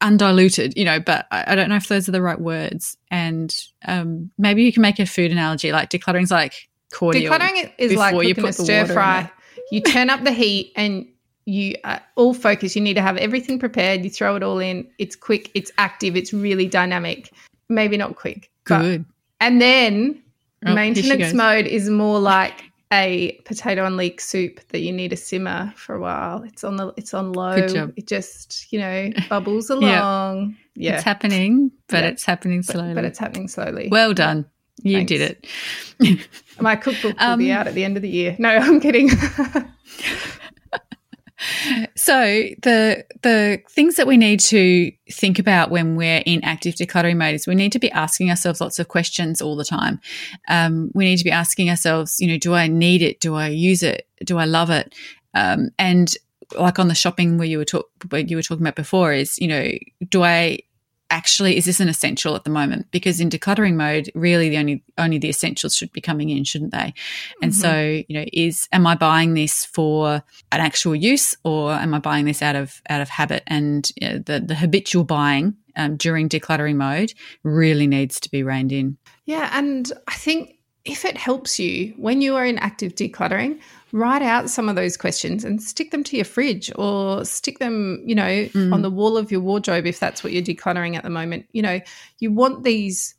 undiluted. 0.00 0.76
You 0.76 0.84
know, 0.84 1.00
but 1.00 1.26
I, 1.30 1.54
don't 1.54 1.68
know 1.68 1.76
if 1.76 1.88
those 1.88 2.08
are 2.08 2.12
the 2.12 2.22
right 2.22 2.40
words. 2.40 2.96
And 3.10 3.54
um, 3.86 4.30
maybe 4.38 4.64
you 4.64 4.72
can 4.72 4.82
make 4.82 4.98
a 4.98 5.06
food 5.06 5.30
analogy 5.30 5.72
like 5.72 5.90
decluttering's 5.90 6.30
like 6.30 6.68
cordial. 6.92 7.32
decluttering 7.32 7.72
is 7.78 7.94
like 7.94 8.14
you 8.26 8.34
cooking 8.34 8.50
a 8.50 8.52
stir 8.52 8.86
fry 8.86 9.30
you 9.70 9.80
turn 9.80 10.10
up 10.10 10.22
the 10.24 10.32
heat 10.32 10.72
and 10.76 11.06
you 11.48 11.74
are 11.84 12.00
all 12.16 12.34
focus 12.34 12.76
you 12.76 12.82
need 12.82 12.94
to 12.94 13.00
have 13.02 13.16
everything 13.16 13.58
prepared 13.58 14.04
you 14.04 14.10
throw 14.10 14.36
it 14.36 14.42
all 14.42 14.58
in 14.58 14.86
it's 14.98 15.16
quick 15.16 15.50
it's 15.54 15.70
active 15.78 16.14
it's 16.16 16.32
really 16.32 16.66
dynamic 16.66 17.30
maybe 17.68 17.96
not 17.96 18.16
quick 18.16 18.50
but 18.66 18.82
Good. 18.82 19.04
And 19.40 19.60
then 19.62 20.22
Oh, 20.66 20.74
maintenance 20.74 21.32
mode 21.32 21.66
is 21.66 21.88
more 21.88 22.18
like 22.18 22.64
a 22.92 23.32
potato 23.44 23.84
and 23.86 23.96
leek 23.96 24.20
soup 24.20 24.58
that 24.70 24.80
you 24.80 24.92
need 24.92 25.10
to 25.10 25.16
simmer 25.16 25.72
for 25.76 25.94
a 25.94 26.00
while. 26.00 26.42
It's 26.42 26.64
on 26.64 26.74
the 26.76 26.92
it's 26.96 27.14
on 27.14 27.32
low. 27.32 27.52
It 27.96 28.06
just, 28.08 28.66
you 28.72 28.80
know, 28.80 29.10
bubbles 29.28 29.70
along. 29.70 30.56
yeah. 30.74 30.94
It's 30.96 31.04
happening, 31.04 31.70
but 31.88 32.02
Yeah. 32.02 32.10
it's 32.10 32.24
happening 32.24 32.62
slowly. 32.64 32.94
but 32.94 33.04
it's 33.04 33.18
happening 33.20 33.46
slowly. 33.46 33.86
well 33.92 34.12
done. 34.14 34.46
You 34.82 34.96
Thanks. 34.98 35.08
did 35.12 35.20
it. 36.00 36.26
My 36.60 36.74
cookbook 36.76 37.18
will 37.20 37.36
be 37.36 37.52
Um, 37.52 37.58
out 37.58 37.68
at 37.68 37.74
the 37.74 37.84
end 37.84 37.96
of 37.96 38.02
the 38.02 38.08
year. 38.08 38.34
No, 38.40 38.48
I'm 38.66 38.80
kidding. 38.80 39.10
So 41.94 42.20
the 42.62 43.04
the 43.22 43.60
things 43.70 43.96
that 43.96 44.06
we 44.06 44.16
need 44.16 44.40
to 44.40 44.90
think 45.10 45.38
about 45.38 45.70
when 45.70 45.96
we're 45.96 46.22
in 46.26 46.42
active 46.44 46.74
decluttering 46.74 47.16
mode 47.16 47.34
is 47.34 47.46
we 47.46 47.54
need 47.54 47.72
to 47.72 47.78
be 47.78 47.90
asking 47.92 48.30
ourselves 48.30 48.60
lots 48.60 48.78
of 48.78 48.88
questions 48.88 49.40
all 49.40 49.56
the 49.56 49.64
time. 49.64 50.00
Um, 50.48 50.90
we 50.94 51.04
need 51.04 51.18
to 51.18 51.24
be 51.24 51.30
asking 51.30 51.70
ourselves, 51.70 52.18
you 52.20 52.26
know, 52.26 52.38
do 52.38 52.54
I 52.54 52.66
need 52.66 53.02
it? 53.02 53.20
Do 53.20 53.34
I 53.34 53.48
use 53.48 53.82
it? 53.82 54.08
Do 54.24 54.38
I 54.38 54.46
love 54.46 54.70
it? 54.70 54.94
Um, 55.34 55.70
and 55.78 56.12
like 56.58 56.78
on 56.78 56.88
the 56.88 56.94
shopping 56.94 57.38
where 57.38 57.46
you 57.46 57.58
were 57.58 57.64
talk 57.64 57.88
where 58.08 58.22
you 58.22 58.36
were 58.36 58.42
talking 58.42 58.62
about 58.62 58.76
before 58.76 59.12
is, 59.12 59.38
you 59.38 59.48
know, 59.48 59.70
do 60.08 60.24
I 60.24 60.60
actually 61.10 61.56
is 61.56 61.64
this 61.64 61.80
an 61.80 61.88
essential 61.88 62.34
at 62.36 62.44
the 62.44 62.50
moment? 62.50 62.86
Because 62.90 63.20
in 63.20 63.30
decluttering 63.30 63.74
mode, 63.74 64.10
really 64.14 64.48
the 64.48 64.58
only 64.58 64.82
only 64.96 65.18
the 65.18 65.28
essentials 65.28 65.74
should 65.74 65.92
be 65.92 66.00
coming 66.00 66.30
in, 66.30 66.44
shouldn't 66.44 66.72
they? 66.72 66.94
And 67.42 67.54
so, 67.54 68.02
you 68.08 68.18
know, 68.18 68.24
is 68.32 68.68
am 68.72 68.86
I 68.86 68.94
buying 68.94 69.34
this 69.34 69.64
for 69.64 70.22
an 70.52 70.60
actual 70.60 70.94
use, 70.94 71.36
or 71.44 71.72
am 71.72 71.94
I 71.94 71.98
buying 71.98 72.24
this 72.24 72.42
out 72.42 72.56
of 72.56 72.82
out 72.88 73.00
of 73.00 73.08
habit? 73.08 73.42
And 73.46 73.90
you 74.00 74.08
know, 74.08 74.18
the 74.18 74.40
the 74.40 74.54
habitual 74.54 75.04
buying 75.04 75.56
um, 75.76 75.96
during 75.96 76.28
decluttering 76.28 76.76
mode 76.76 77.14
really 77.42 77.86
needs 77.86 78.20
to 78.20 78.30
be 78.30 78.42
reined 78.42 78.72
in. 78.72 78.98
Yeah, 79.24 79.50
and 79.52 79.90
I 80.08 80.14
think 80.14 80.58
if 80.84 81.04
it 81.04 81.16
helps 81.16 81.58
you 81.58 81.94
when 81.96 82.20
you 82.20 82.36
are 82.36 82.44
in 82.44 82.58
active 82.58 82.94
decluttering, 82.94 83.60
write 83.92 84.22
out 84.22 84.50
some 84.50 84.68
of 84.68 84.76
those 84.76 84.96
questions 84.96 85.44
and 85.44 85.62
stick 85.62 85.90
them 85.90 86.04
to 86.04 86.16
your 86.16 86.24
fridge 86.24 86.70
or 86.76 87.24
stick 87.24 87.58
them, 87.58 88.02
you 88.04 88.14
know, 88.14 88.48
on 88.72 88.82
the 88.82 88.90
wall 88.90 89.16
of 89.16 89.32
your 89.32 89.40
wardrobe 89.40 89.86
if 89.86 89.98
that's 89.98 90.22
what 90.22 90.32
you're 90.32 90.42
decluttering 90.42 90.96
at 90.96 91.02
the 91.02 91.10
moment. 91.10 91.46
You 91.52 91.62
know, 91.62 91.80
you 92.18 92.30
want 92.30 92.64
these 92.64 93.14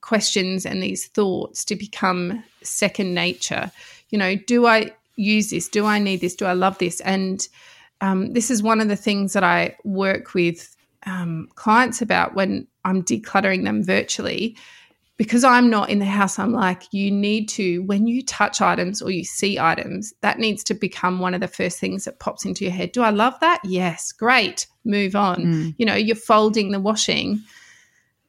questions 0.00 0.66
and 0.66 0.82
these 0.82 1.06
thoughts 1.06 1.64
to 1.64 1.74
become 1.76 2.44
second 2.62 3.14
nature. 3.14 3.70
You 4.10 4.18
know, 4.18 4.36
do 4.36 4.66
I 4.66 4.90
use 5.16 5.50
this? 5.50 5.68
Do 5.68 5.86
I 5.86 5.98
need 5.98 6.20
this? 6.20 6.36
Do 6.36 6.44
I 6.44 6.52
love 6.52 6.78
this? 6.78 7.00
And 7.00 7.46
um, 8.00 8.32
this 8.32 8.50
is 8.50 8.62
one 8.62 8.80
of 8.80 8.88
the 8.88 8.96
things 8.96 9.32
that 9.32 9.44
I 9.44 9.76
work 9.84 10.34
with 10.34 10.76
um, 11.06 11.48
clients 11.54 12.02
about 12.02 12.34
when 12.34 12.66
I'm 12.84 13.02
decluttering 13.02 13.64
them 13.64 13.82
virtually. 13.82 14.56
Because 15.16 15.44
I'm 15.44 15.70
not 15.70 15.90
in 15.90 16.00
the 16.00 16.04
house, 16.04 16.40
I'm 16.40 16.52
like, 16.52 16.82
you 16.92 17.08
need 17.08 17.48
to, 17.50 17.82
when 17.84 18.08
you 18.08 18.24
touch 18.24 18.60
items 18.60 19.00
or 19.00 19.12
you 19.12 19.22
see 19.22 19.60
items, 19.60 20.12
that 20.22 20.40
needs 20.40 20.64
to 20.64 20.74
become 20.74 21.20
one 21.20 21.34
of 21.34 21.40
the 21.40 21.46
first 21.46 21.78
things 21.78 22.04
that 22.04 22.18
pops 22.18 22.44
into 22.44 22.64
your 22.64 22.72
head. 22.72 22.90
Do 22.90 23.02
I 23.02 23.10
love 23.10 23.38
that? 23.40 23.60
Yes, 23.64 24.10
great. 24.10 24.66
Move 24.84 25.14
on. 25.14 25.36
Mm. 25.36 25.74
You 25.78 25.86
know, 25.86 25.94
you're 25.94 26.16
folding 26.16 26.72
the 26.72 26.80
washing 26.80 27.40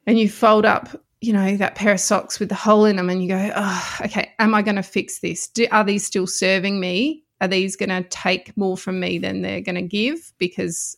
and 0.06 0.20
you 0.20 0.30
fold 0.30 0.64
up, 0.64 0.90
you 1.22 1.34
know, 1.34 1.58
that 1.58 1.74
pair 1.74 1.94
of 1.94 2.00
socks 2.00 2.40
with 2.40 2.50
the 2.50 2.56
hole 2.56 2.86
in 2.86 2.98
them 2.98 3.10
and 3.10 3.24
you 3.24 3.30
go, 3.30 3.52
oh, 3.56 3.98
okay, 4.02 4.32
am 4.38 4.54
I 4.54 4.62
going 4.62 4.76
to 4.76 4.84
fix 4.84 5.20
this? 5.20 5.48
Do, 5.48 5.66
are 5.72 5.84
these 5.84 6.06
still 6.06 6.28
serving 6.28 6.80
me? 6.80 7.24
Are 7.42 7.48
these 7.48 7.76
going 7.76 7.90
to 7.90 8.08
take 8.10 8.56
more 8.56 8.78
from 8.78 9.00
me 9.00 9.18
than 9.18 9.42
they're 9.42 9.62
going 9.62 9.76
to 9.76 9.82
give? 9.82 10.34
Because 10.38 10.98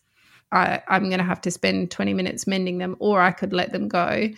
I, 0.52 0.82
I'm 0.88 1.06
going 1.06 1.20
to 1.20 1.24
have 1.24 1.42
to 1.42 1.52
spend 1.52 1.92
20 1.92 2.14
minutes 2.14 2.46
mending 2.46 2.78
them, 2.78 2.96
or 3.00 3.22
I 3.22 3.32
could 3.32 3.54
let 3.54 3.72
them 3.72 3.88
go. 3.88 4.30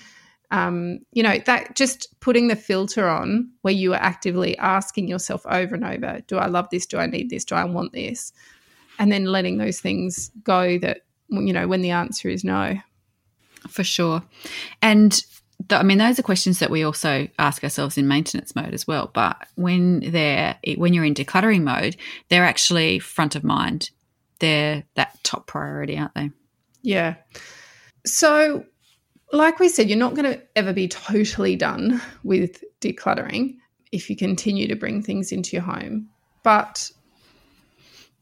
Um, 0.51 0.99
you 1.11 1.21
know, 1.21 1.37
that 1.45 1.75
just 1.75 2.19
putting 2.21 2.47
the 2.47 2.55
filter 2.55 3.07
on 3.07 3.51
where 3.61 3.73
you 3.73 3.93
are 3.93 4.01
actively 4.01 4.57
asking 4.57 5.07
yourself 5.07 5.45
over 5.45 5.75
and 5.75 5.85
over, 5.85 6.21
do 6.27 6.37
I 6.37 6.47
love 6.47 6.67
this? 6.71 6.87
Do 6.87 6.97
I 6.97 7.05
need 7.05 7.29
this? 7.29 7.45
Do 7.45 7.55
I 7.55 7.65
want 7.65 7.93
this? 7.93 8.33
and 8.99 9.11
then 9.11 9.25
letting 9.25 9.57
those 9.57 9.79
things 9.79 10.29
go 10.43 10.77
that 10.77 11.01
you 11.29 11.53
know 11.53 11.67
when 11.67 11.81
the 11.81 11.91
answer 11.91 12.29
is 12.29 12.43
no 12.43 12.77
for 13.67 13.83
sure 13.83 14.21
and 14.81 15.23
I 15.71 15.83
mean, 15.83 15.97
those 15.97 16.17
are 16.17 16.23
questions 16.23 16.59
that 16.59 16.69
we 16.69 16.83
also 16.83 17.27
ask 17.37 17.65
ourselves 17.65 17.97
in 17.97 18.07
maintenance 18.07 18.55
mode 18.55 18.73
as 18.73 18.87
well. 18.87 19.11
But 19.13 19.45
when 19.55 19.99
they're 20.11 20.57
when 20.77 20.93
you're 20.93 21.03
in 21.03 21.13
decluttering 21.13 21.63
mode, 21.63 21.97
they're 22.29 22.45
actually 22.45 22.99
front 22.99 23.35
of 23.35 23.43
mind. 23.43 23.91
They're 24.39 24.85
that 24.95 25.21
top 25.21 25.47
priority, 25.47 25.97
aren't 25.97 26.15
they? 26.15 26.31
Yeah. 26.81 27.15
So, 28.05 28.63
like 29.31 29.59
we 29.59 29.69
said, 29.69 29.89
you're 29.89 29.97
not 29.97 30.15
going 30.15 30.31
to 30.31 30.41
ever 30.55 30.73
be 30.73 30.87
totally 30.87 31.55
done 31.55 32.01
with 32.23 32.63
decluttering 32.81 33.57
if 33.91 34.09
you 34.09 34.15
continue 34.15 34.67
to 34.67 34.75
bring 34.75 35.01
things 35.01 35.31
into 35.31 35.55
your 35.55 35.63
home. 35.63 36.09
But 36.43 36.91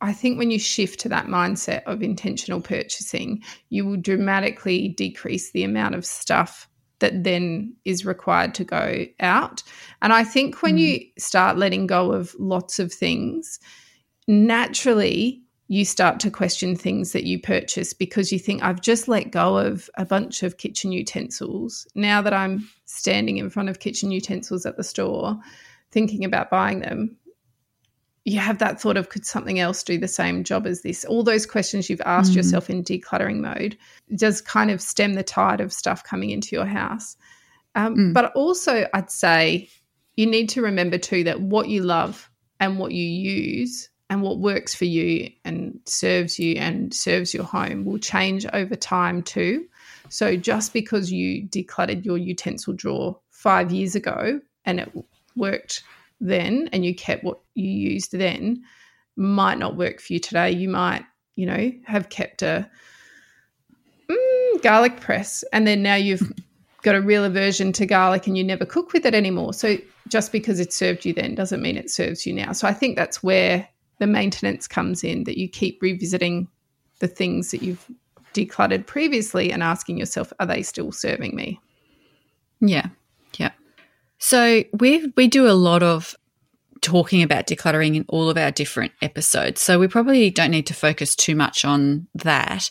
I 0.01 0.13
think 0.13 0.37
when 0.37 0.51
you 0.51 0.59
shift 0.59 0.99
to 1.01 1.09
that 1.09 1.27
mindset 1.27 1.83
of 1.85 2.03
intentional 2.03 2.61
purchasing, 2.61 3.43
you 3.69 3.85
will 3.85 3.97
dramatically 3.97 4.89
decrease 4.89 5.51
the 5.51 5.63
amount 5.63 5.95
of 5.95 6.05
stuff 6.05 6.69
that 6.99 7.23
then 7.23 7.75
is 7.85 8.05
required 8.05 8.53
to 8.55 8.63
go 8.63 9.05
out. 9.19 9.63
And 10.01 10.13
I 10.13 10.23
think 10.23 10.61
when 10.61 10.77
mm. 10.77 10.79
you 10.79 10.99
start 11.17 11.57
letting 11.57 11.87
go 11.87 12.11
of 12.11 12.35
lots 12.39 12.79
of 12.79 12.91
things, 12.91 13.59
naturally 14.27 15.41
you 15.67 15.83
start 15.83 16.19
to 16.21 16.31
question 16.31 16.75
things 16.75 17.11
that 17.11 17.25
you 17.25 17.39
purchase 17.39 17.93
because 17.93 18.31
you 18.31 18.39
think, 18.39 18.63
I've 18.63 18.81
just 18.81 19.07
let 19.07 19.31
go 19.31 19.57
of 19.57 19.89
a 19.95 20.05
bunch 20.05 20.43
of 20.43 20.57
kitchen 20.57 20.91
utensils. 20.91 21.85
Now 21.93 22.21
that 22.21 22.33
I'm 22.33 22.69
standing 22.85 23.37
in 23.37 23.49
front 23.49 23.69
of 23.69 23.79
kitchen 23.79 24.11
utensils 24.11 24.65
at 24.65 24.77
the 24.77 24.83
store, 24.83 25.37
thinking 25.91 26.23
about 26.23 26.49
buying 26.49 26.79
them, 26.79 27.17
you 28.23 28.39
have 28.39 28.59
that 28.59 28.79
thought 28.79 28.97
of 28.97 29.09
could 29.09 29.25
something 29.25 29.59
else 29.59 29.83
do 29.83 29.97
the 29.97 30.07
same 30.07 30.43
job 30.43 30.67
as 30.67 30.81
this? 30.81 31.05
All 31.05 31.23
those 31.23 31.45
questions 31.45 31.89
you've 31.89 32.01
asked 32.01 32.33
mm. 32.33 32.37
yourself 32.37 32.69
in 32.69 32.83
decluttering 32.83 33.39
mode 33.39 33.77
does 34.15 34.41
kind 34.41 34.71
of 34.71 34.81
stem 34.81 35.13
the 35.13 35.23
tide 35.23 35.61
of 35.61 35.71
stuff 35.71 36.03
coming 36.03 36.29
into 36.29 36.55
your 36.55 36.65
house. 36.65 37.15
Um, 37.75 37.95
mm. 37.95 38.13
But 38.13 38.33
also, 38.33 38.87
I'd 38.93 39.11
say 39.11 39.69
you 40.15 40.25
need 40.25 40.49
to 40.49 40.61
remember 40.61 40.97
too 40.97 41.23
that 41.25 41.41
what 41.41 41.69
you 41.69 41.83
love 41.83 42.29
and 42.59 42.79
what 42.79 42.91
you 42.91 43.05
use 43.05 43.89
and 44.09 44.21
what 44.21 44.39
works 44.39 44.73
for 44.73 44.85
you 44.85 45.29
and 45.43 45.79
serves 45.85 46.39
you 46.39 46.55
and 46.55 46.93
serves 46.93 47.33
your 47.33 47.43
home 47.43 47.83
will 47.85 47.97
change 47.97 48.45
over 48.53 48.75
time 48.75 49.21
too. 49.21 49.65
So 50.09 50.37
just 50.37 50.73
because 50.73 51.11
you 51.11 51.43
decluttered 51.47 52.05
your 52.05 52.17
utensil 52.17 52.73
drawer 52.73 53.19
five 53.31 53.71
years 53.71 53.95
ago 53.95 54.39
and 54.65 54.79
it 54.79 54.91
worked 55.35 55.83
then 56.21 56.69
and 56.71 56.85
you 56.85 56.95
kept 56.95 57.23
what 57.23 57.39
you 57.53 57.69
used 57.69 58.11
then 58.13 58.63
might 59.17 59.57
not 59.57 59.75
work 59.75 59.99
for 59.99 60.13
you 60.13 60.19
today. 60.19 60.51
You 60.51 60.69
might, 60.69 61.03
you 61.35 61.45
know, 61.45 61.71
have 61.85 62.09
kept 62.09 62.41
a 62.41 62.69
mm, 64.09 64.61
garlic 64.61 65.01
press 65.01 65.43
and 65.51 65.67
then 65.67 65.83
now 65.83 65.95
you've 65.95 66.31
got 66.81 66.95
a 66.95 67.01
real 67.01 67.25
aversion 67.25 67.73
to 67.73 67.85
garlic 67.85 68.27
and 68.27 68.37
you 68.37 68.43
never 68.43 68.65
cook 68.65 68.93
with 68.93 69.05
it 69.05 69.13
anymore. 69.13 69.53
So 69.53 69.77
just 70.07 70.31
because 70.31 70.61
it 70.61 70.71
served 70.71 71.05
you 71.05 71.13
then 71.13 71.35
doesn't 71.35 71.61
mean 71.61 71.75
it 71.75 71.89
serves 71.89 72.25
you 72.25 72.31
now. 72.33 72.53
So 72.53 72.67
I 72.67 72.73
think 72.73 72.95
that's 72.95 73.21
where 73.21 73.67
the 73.99 74.07
maintenance 74.07 74.67
comes 74.67 75.03
in 75.03 75.23
that 75.25 75.37
you 75.37 75.47
keep 75.47 75.81
revisiting 75.81 76.47
the 76.99 77.07
things 77.07 77.51
that 77.51 77.61
you've 77.61 77.89
decluttered 78.33 78.85
previously 78.85 79.51
and 79.51 79.63
asking 79.63 79.97
yourself, 79.97 80.31
are 80.39 80.45
they 80.45 80.61
still 80.61 80.91
serving 80.91 81.35
me? 81.35 81.59
Yeah. 82.59 82.87
Yeah. 83.37 83.51
So 84.19 84.63
we 84.73 85.11
we 85.15 85.27
do 85.27 85.47
a 85.47 85.53
lot 85.53 85.83
of 85.83 86.15
talking 86.81 87.23
about 87.23 87.47
decluttering 87.47 87.95
in 87.95 88.05
all 88.07 88.29
of 88.29 88.37
our 88.37 88.51
different 88.51 88.91
episodes. 89.01 89.61
So 89.61 89.79
we 89.79 89.87
probably 89.87 90.29
don't 90.29 90.51
need 90.51 90.67
to 90.67 90.73
focus 90.73 91.15
too 91.15 91.35
much 91.35 91.65
on 91.65 92.07
that. 92.15 92.69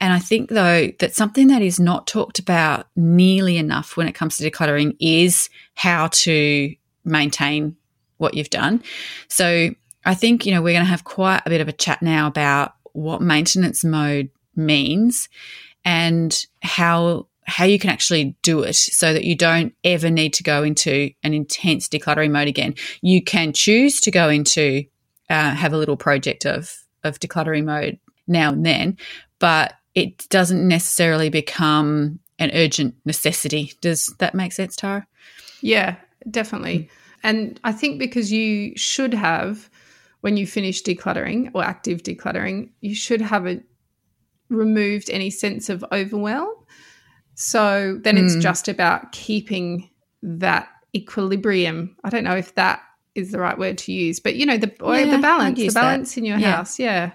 And 0.00 0.12
I 0.12 0.18
think 0.18 0.50
though 0.50 0.88
that 0.98 1.14
something 1.14 1.48
that 1.48 1.62
is 1.62 1.78
not 1.78 2.06
talked 2.06 2.38
about 2.38 2.86
nearly 2.96 3.56
enough 3.56 3.96
when 3.96 4.08
it 4.08 4.14
comes 4.14 4.36
to 4.36 4.50
decluttering 4.50 4.96
is 4.98 5.50
how 5.74 6.08
to 6.08 6.74
maintain 7.04 7.76
what 8.16 8.34
you've 8.34 8.50
done. 8.50 8.82
So 9.28 9.70
I 10.04 10.14
think, 10.14 10.46
you 10.46 10.52
know, 10.52 10.62
we're 10.62 10.74
going 10.74 10.84
to 10.84 10.90
have 10.90 11.04
quite 11.04 11.42
a 11.44 11.50
bit 11.50 11.60
of 11.60 11.68
a 11.68 11.72
chat 11.72 12.02
now 12.02 12.26
about 12.26 12.74
what 12.92 13.20
maintenance 13.20 13.84
mode 13.84 14.30
means 14.56 15.28
and 15.84 16.46
how 16.62 17.26
how 17.44 17.64
you 17.64 17.80
can 17.80 17.90
actually 17.90 18.36
do 18.42 18.62
it 18.62 18.74
so 18.76 19.12
that 19.12 19.24
you 19.24 19.34
don't 19.34 19.74
ever 19.82 20.08
need 20.08 20.32
to 20.32 20.44
go 20.44 20.62
into 20.62 21.10
an 21.24 21.34
intense 21.34 21.88
decluttering 21.88 22.30
mode 22.30 22.46
again. 22.46 22.74
You 23.02 23.22
can 23.24 23.52
choose 23.52 24.00
to 24.02 24.10
go 24.10 24.28
into 24.28 24.84
uh, 25.28 25.50
have 25.50 25.72
a 25.72 25.76
little 25.76 25.96
project 25.96 26.46
of 26.46 26.76
of 27.02 27.18
decluttering 27.18 27.64
mode 27.64 27.98
now 28.26 28.50
and 28.50 28.64
then, 28.64 28.96
but 29.38 29.74
it 29.94 30.28
doesn't 30.28 30.66
necessarily 30.66 31.28
become 31.28 32.20
an 32.38 32.50
urgent 32.54 32.94
necessity. 33.04 33.72
Does 33.80 34.06
that 34.18 34.34
make 34.34 34.52
sense, 34.52 34.76
Tara? 34.76 35.06
Yeah, 35.60 35.96
definitely. 36.30 36.78
Mm. 36.78 36.88
And 37.22 37.60
I 37.64 37.72
think 37.72 37.98
because 37.98 38.32
you 38.32 38.72
should 38.76 39.12
have, 39.12 39.68
when 40.20 40.36
you 40.36 40.46
finish 40.46 40.82
decluttering 40.82 41.50
or 41.54 41.64
active 41.64 42.02
decluttering, 42.02 42.70
you 42.80 42.94
should 42.94 43.20
have 43.20 43.46
it 43.46 43.64
removed 44.48 45.08
any 45.10 45.30
sense 45.30 45.68
of 45.68 45.84
overwhelm 45.92 46.50
so 47.40 47.98
then 48.02 48.16
mm. 48.16 48.24
it's 48.24 48.34
hmm. 48.34 48.40
just 48.40 48.68
about 48.68 49.12
keeping 49.12 49.88
that 50.22 50.68
equilibrium. 50.94 51.96
I 52.04 52.10
don't 52.10 52.22
know 52.22 52.36
if 52.36 52.54
that 52.56 52.82
is 53.14 53.32
the 53.32 53.40
right 53.40 53.58
word 53.58 53.78
to 53.78 53.92
use, 53.92 54.20
but 54.20 54.36
you 54.36 54.44
know 54.44 54.58
the 54.58 54.70
yeah, 54.78 55.16
the 55.16 55.22
balance, 55.22 55.58
the 55.58 55.70
balance 55.70 56.14
that. 56.14 56.20
in 56.20 56.26
your 56.26 56.36
yeah. 56.36 56.56
house, 56.56 56.78
yeah. 56.78 57.12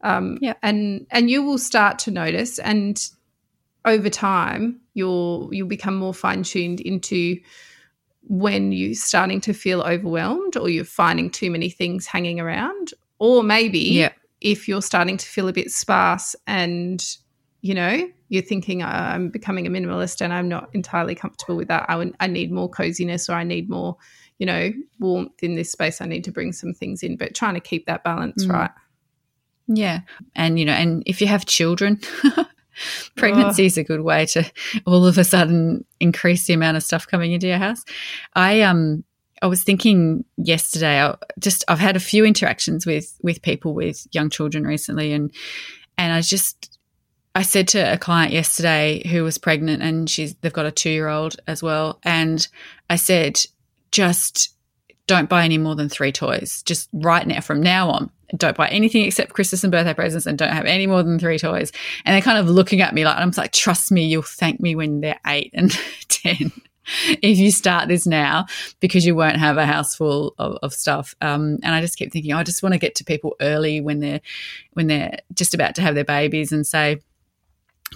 Um, 0.00 0.38
yeah, 0.40 0.54
and 0.62 1.06
and 1.10 1.28
you 1.28 1.42
will 1.42 1.58
start 1.58 1.98
to 2.00 2.10
notice, 2.10 2.58
and 2.58 2.98
over 3.84 4.08
time, 4.08 4.80
you'll 4.94 5.50
you'll 5.52 5.68
become 5.68 5.96
more 5.96 6.14
fine 6.14 6.42
tuned 6.42 6.80
into 6.80 7.38
when 8.22 8.72
you're 8.72 8.94
starting 8.94 9.40
to 9.42 9.52
feel 9.52 9.82
overwhelmed, 9.82 10.56
or 10.56 10.68
you're 10.68 10.84
finding 10.84 11.30
too 11.30 11.50
many 11.50 11.70
things 11.70 12.06
hanging 12.06 12.40
around, 12.40 12.92
or 13.18 13.42
maybe 13.42 13.78
yeah. 13.78 14.12
if 14.40 14.68
you're 14.68 14.82
starting 14.82 15.16
to 15.16 15.26
feel 15.26 15.48
a 15.48 15.52
bit 15.52 15.70
sparse 15.70 16.36
and 16.46 17.16
you 17.62 17.74
know 17.74 18.08
you're 18.30 18.42
thinking 18.42 18.82
I'm 18.82 19.28
becoming 19.28 19.66
a 19.66 19.70
minimalist 19.70 20.20
and 20.20 20.32
I'm 20.32 20.48
not 20.48 20.70
entirely 20.72 21.16
comfortable 21.16 21.56
with 21.56 21.68
that. 21.68 21.84
I, 21.88 22.12
I 22.20 22.28
need 22.28 22.52
more 22.52 22.70
coziness 22.70 23.28
or 23.28 23.34
I 23.34 23.42
need 23.42 23.68
more, 23.68 23.96
you 24.38 24.46
know, 24.46 24.70
warmth 25.00 25.42
in 25.42 25.56
this 25.56 25.72
space. 25.72 26.00
I 26.00 26.06
need 26.06 26.22
to 26.24 26.32
bring 26.32 26.52
some 26.52 26.72
things 26.72 27.02
in, 27.02 27.16
but 27.16 27.34
trying 27.34 27.54
to 27.54 27.60
keep 27.60 27.86
that 27.86 28.04
balance 28.04 28.46
mm. 28.46 28.52
right. 28.52 28.70
Yeah. 29.66 30.02
And, 30.36 30.60
you 30.60 30.64
know, 30.64 30.72
and 30.72 31.02
if 31.06 31.20
you 31.20 31.26
have 31.26 31.44
children, 31.44 32.00
pregnancy 33.16 33.64
oh. 33.64 33.66
is 33.66 33.78
a 33.78 33.84
good 33.84 34.02
way 34.02 34.26
to 34.26 34.44
all 34.86 35.06
of 35.06 35.18
a 35.18 35.24
sudden 35.24 35.84
increase 35.98 36.46
the 36.46 36.54
amount 36.54 36.76
of 36.76 36.82
stuff 36.82 37.06
coming 37.06 37.32
into 37.32 37.46
your 37.46 37.58
house. 37.58 37.84
I, 38.34 38.62
um, 38.62 39.04
I 39.42 39.46
was 39.46 39.62
thinking 39.62 40.24
yesterday. 40.36 41.02
I 41.02 41.16
just 41.38 41.64
I've 41.66 41.78
had 41.78 41.96
a 41.96 42.00
few 42.00 42.24
interactions 42.24 42.84
with 42.84 43.18
with 43.22 43.42
people 43.42 43.74
with 43.74 44.06
young 44.12 44.28
children 44.28 44.64
recently, 44.64 45.12
and 45.12 45.32
and 45.96 46.12
I 46.12 46.20
just 46.20 46.78
I 47.34 47.42
said 47.42 47.68
to 47.68 47.92
a 47.92 47.98
client 47.98 48.32
yesterday 48.32 49.06
who 49.08 49.22
was 49.22 49.38
pregnant 49.38 49.82
and 49.82 50.10
she's 50.10 50.34
they've 50.36 50.52
got 50.52 50.66
a 50.66 50.70
two 50.70 50.90
year 50.90 51.08
old 51.08 51.36
as 51.46 51.62
well. 51.62 52.00
And 52.02 52.46
I 52.88 52.96
said, 52.96 53.40
just 53.92 54.54
don't 55.06 55.28
buy 55.28 55.44
any 55.44 55.58
more 55.58 55.74
than 55.74 55.88
three 55.88 56.12
toys. 56.12 56.62
Just 56.64 56.88
right 56.92 57.26
now, 57.26 57.40
from 57.40 57.62
now 57.62 57.90
on, 57.90 58.10
don't 58.36 58.56
buy 58.56 58.68
anything 58.68 59.04
except 59.04 59.32
Christmas 59.32 59.64
and 59.64 59.70
birthday 59.70 59.94
presents 59.94 60.26
and 60.26 60.38
don't 60.38 60.52
have 60.52 60.66
any 60.66 60.86
more 60.86 61.02
than 61.02 61.18
three 61.18 61.38
toys. 61.38 61.72
And 62.04 62.14
they're 62.14 62.22
kind 62.22 62.38
of 62.38 62.48
looking 62.48 62.80
at 62.80 62.94
me 62.94 63.04
like, 63.04 63.16
I'm 63.16 63.32
like, 63.36 63.52
trust 63.52 63.90
me, 63.90 64.06
you'll 64.06 64.22
thank 64.22 64.60
me 64.60 64.74
when 64.74 65.00
they're 65.00 65.20
eight 65.26 65.50
and 65.54 65.70
10 66.08 66.52
if 67.22 67.38
you 67.38 67.50
start 67.50 67.88
this 67.88 68.06
now 68.06 68.46
because 68.80 69.04
you 69.06 69.14
won't 69.14 69.36
have 69.36 69.56
a 69.56 69.66
house 69.66 69.94
full 69.94 70.34
of, 70.38 70.58
of 70.62 70.72
stuff. 70.72 71.14
Um, 71.20 71.58
and 71.62 71.74
I 71.74 71.80
just 71.80 71.96
keep 71.96 72.12
thinking, 72.12 72.32
oh, 72.32 72.38
I 72.38 72.42
just 72.42 72.62
want 72.62 72.72
to 72.72 72.78
get 72.78 72.94
to 72.96 73.04
people 73.04 73.36
early 73.40 73.80
when 73.80 74.00
they're 74.00 74.20
when 74.72 74.86
they're 74.86 75.18
just 75.34 75.54
about 75.54 75.74
to 75.76 75.82
have 75.82 75.94
their 75.94 76.04
babies 76.04 76.52
and 76.52 76.66
say, 76.66 77.00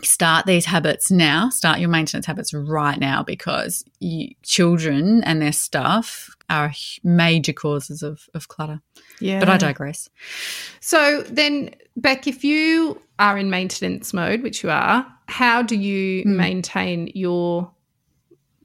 start 0.02 0.44
these 0.46 0.64
habits 0.64 1.10
now 1.10 1.48
start 1.48 1.78
your 1.78 1.88
maintenance 1.88 2.26
habits 2.26 2.52
right 2.52 2.98
now 2.98 3.22
because 3.22 3.84
you, 4.00 4.34
children 4.42 5.22
and 5.24 5.40
their 5.40 5.52
stuff 5.52 6.34
are 6.50 6.72
major 7.02 7.52
causes 7.52 8.02
of, 8.02 8.28
of 8.34 8.48
clutter. 8.48 8.80
Yeah 9.20 9.40
but 9.40 9.48
i 9.48 9.56
digress. 9.56 10.10
So 10.80 11.22
then 11.22 11.74
beck 11.96 12.26
if 12.26 12.44
you 12.44 13.00
are 13.18 13.38
in 13.38 13.50
maintenance 13.50 14.12
mode 14.12 14.42
which 14.42 14.62
you 14.62 14.70
are 14.70 15.06
how 15.26 15.62
do 15.62 15.76
you 15.76 16.24
mm. 16.24 16.36
maintain 16.36 17.10
your 17.14 17.70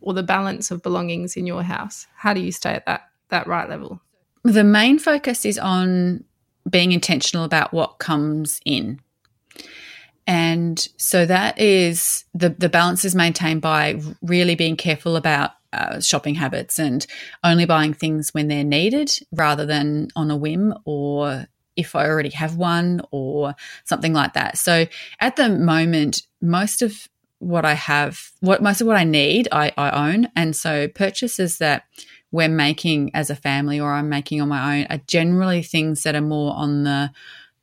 or 0.01 0.13
the 0.13 0.23
balance 0.23 0.71
of 0.71 0.81
belongings 0.81 1.35
in 1.35 1.45
your 1.45 1.63
house? 1.63 2.07
How 2.15 2.33
do 2.33 2.41
you 2.41 2.51
stay 2.51 2.71
at 2.71 2.85
that 2.85 3.09
that 3.29 3.47
right 3.47 3.69
level? 3.69 4.01
The 4.43 4.63
main 4.63 4.99
focus 4.99 5.45
is 5.45 5.57
on 5.57 6.23
being 6.69 6.91
intentional 6.91 7.43
about 7.43 7.73
what 7.73 7.99
comes 7.99 8.59
in 8.65 8.99
and 10.29 10.87
so 10.97 11.25
that 11.25 11.57
is 11.57 12.23
the, 12.35 12.49
the 12.49 12.69
balance 12.69 13.03
is 13.03 13.15
maintained 13.15 13.63
by 13.63 13.99
really 14.21 14.53
being 14.53 14.75
careful 14.75 15.15
about 15.15 15.53
uh, 15.73 15.99
shopping 16.01 16.35
habits 16.35 16.77
and 16.77 17.07
only 17.43 17.65
buying 17.65 17.95
things 17.95 18.31
when 18.31 18.47
they're 18.47 18.63
needed 18.63 19.11
rather 19.31 19.65
than 19.65 20.09
on 20.15 20.29
a 20.29 20.37
whim 20.37 20.75
or 20.85 21.47
if 21.75 21.95
I 21.95 22.05
already 22.05 22.29
have 22.29 22.57
one 22.57 23.01
or 23.09 23.55
something 23.85 24.13
like 24.13 24.33
that. 24.33 24.59
So 24.59 24.85
at 25.19 25.35
the 25.35 25.49
moment, 25.49 26.21
most 26.43 26.83
of 26.83 27.09
what 27.39 27.65
I 27.65 27.73
have, 27.73 28.29
what 28.39 28.61
most 28.61 28.81
of 28.81 28.87
what 28.87 28.97
I 28.97 29.05
need, 29.05 29.47
I, 29.51 29.71
I 29.77 30.11
own. 30.11 30.27
And 30.35 30.55
so 30.55 30.87
purchases 30.89 31.57
that 31.57 31.85
we're 32.31 32.49
making 32.49 33.09
as 33.15 33.31
a 33.31 33.35
family 33.35 33.79
or 33.79 33.93
I'm 33.93 34.09
making 34.09 34.41
on 34.41 34.49
my 34.49 34.77
own 34.77 34.87
are 34.91 35.01
generally 35.07 35.63
things 35.63 36.03
that 36.03 36.13
are 36.13 36.21
more 36.21 36.53
on 36.53 36.83
the 36.83 37.09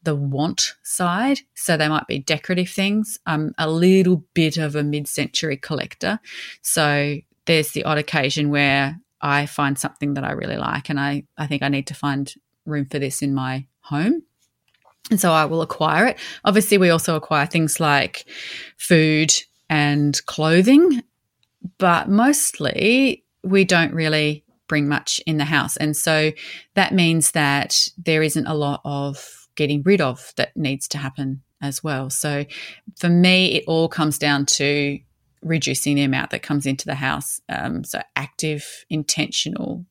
the 0.07 0.15
want 0.15 0.73
side. 0.85 1.41
So 1.55 1.77
they 1.77 1.89
might 1.89 2.07
be 2.07 2.21
decorative 2.21 2.71
things. 2.71 3.19
I'm 3.27 3.53
a 3.59 3.69
little 3.69 4.25
bit 4.33 4.57
of 4.57 4.77
a 4.77 4.83
mid-century 4.83 5.59
collector. 5.59 6.21
So 6.63 7.19
there's 7.45 7.73
the 7.73 7.85
odd 7.85 7.99
occasion 7.99 8.51
where 8.51 8.99
I 9.21 9.47
find 9.47 9.79
something 9.79 10.15
that 10.15 10.25
I 10.25 10.31
really 10.31 10.57
like 10.57 10.89
and 10.89 11.01
I, 11.01 11.25
I 11.37 11.47
think 11.47 11.63
I 11.63 11.69
need 11.69 11.89
to 11.89 11.95
find 11.95 12.33
room 12.65 12.87
for 12.87 12.99
this 12.99 13.21
in 13.21 13.35
my 13.35 13.67
home. 13.81 14.23
And 15.11 15.21
so 15.21 15.33
I 15.33 15.45
will 15.45 15.63
acquire 15.63 16.07
it. 16.07 16.19
Obviously, 16.45 16.79
we 16.79 16.91
also 16.91 17.17
acquire 17.17 17.47
things 17.47 17.81
like 17.81 18.27
food 18.77 19.35
and 19.69 20.25
clothing, 20.27 21.03
but 21.79 22.09
mostly 22.09 23.25
we 23.43 23.65
don't 23.65 23.93
really 23.93 24.45
bring 24.69 24.89
much 24.89 25.21
in 25.27 25.39
the 25.39 25.45
house. 25.45 25.77
And 25.77 25.97
so 25.97 26.33
that 26.75 26.95
means 26.95 27.33
that 27.33 27.89
there 27.99 28.23
isn't 28.23 28.47
a 28.47 28.55
lot 28.55 28.81
of 28.85 29.46
getting 29.57 29.83
rid 29.83 30.01
of 30.01 30.33
that 30.37 30.57
needs 30.57 30.87
to 30.89 30.99
happen 30.99 31.43
as 31.61 31.83
well. 31.83 32.11
So 32.11 32.45
for 32.97 33.09
me, 33.09 33.55
it 33.55 33.65
all 33.67 33.89
comes 33.89 34.19
down 34.19 34.47
to 34.47 34.99
reducing 35.43 35.97
the 35.97 36.03
amount 36.03 36.31
that 36.31 36.43
comes 36.43 36.67
into 36.67 36.87
the 36.87 36.95
house. 36.95 37.41
Um, 37.49 37.85
so 37.85 38.01
active, 38.15 38.85
intentional 38.91 39.85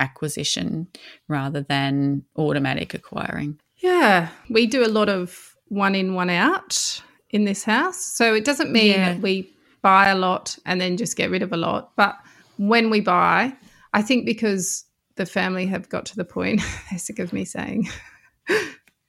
acquisition 0.00 0.88
rather 1.26 1.60
than 1.60 2.24
automatic 2.36 2.94
acquiring. 2.94 3.58
Yeah, 3.76 4.28
we 4.48 4.66
do 4.66 4.84
a 4.84 4.88
lot 4.88 5.08
of 5.08 5.54
one 5.66 5.94
in, 5.94 6.14
one 6.14 6.30
out 6.30 7.02
in 7.30 7.44
this 7.44 7.64
house. 7.64 7.98
So 7.98 8.34
it 8.34 8.44
doesn't 8.44 8.72
mean 8.72 8.92
yeah. 8.92 9.12
that 9.12 9.22
we 9.22 9.52
buy 9.82 10.08
a 10.08 10.14
lot 10.16 10.58
and 10.66 10.80
then 10.80 10.96
just 10.96 11.16
get 11.16 11.30
rid 11.30 11.42
of 11.42 11.52
a 11.52 11.56
lot. 11.56 11.92
But 11.96 12.16
when 12.56 12.90
we 12.90 13.00
buy, 13.00 13.52
I 13.92 14.02
think 14.02 14.26
because 14.26 14.84
the 15.16 15.26
family 15.26 15.66
have 15.66 15.88
got 15.88 16.06
to 16.06 16.16
the 16.16 16.24
point, 16.24 16.60
they're 16.90 16.98
sick 16.98 17.18
of 17.18 17.32
me 17.32 17.44
saying, 17.44 17.88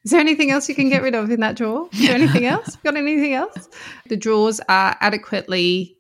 Is 0.06 0.12
there 0.12 0.20
anything 0.20 0.50
else 0.52 0.70
you 0.70 0.76
can 0.76 0.90
get 0.90 1.02
rid 1.02 1.16
of 1.16 1.30
in 1.30 1.42
that 1.42 1.56
drawer? 1.56 1.90
Is 1.92 2.08
there 2.08 2.16
anything 2.16 2.46
else? 2.46 2.76
Got 2.84 2.96
anything 2.96 3.34
else? 3.34 3.68
The 4.08 4.16
drawers 4.16 4.62
are 4.70 4.96
adequately 5.02 5.98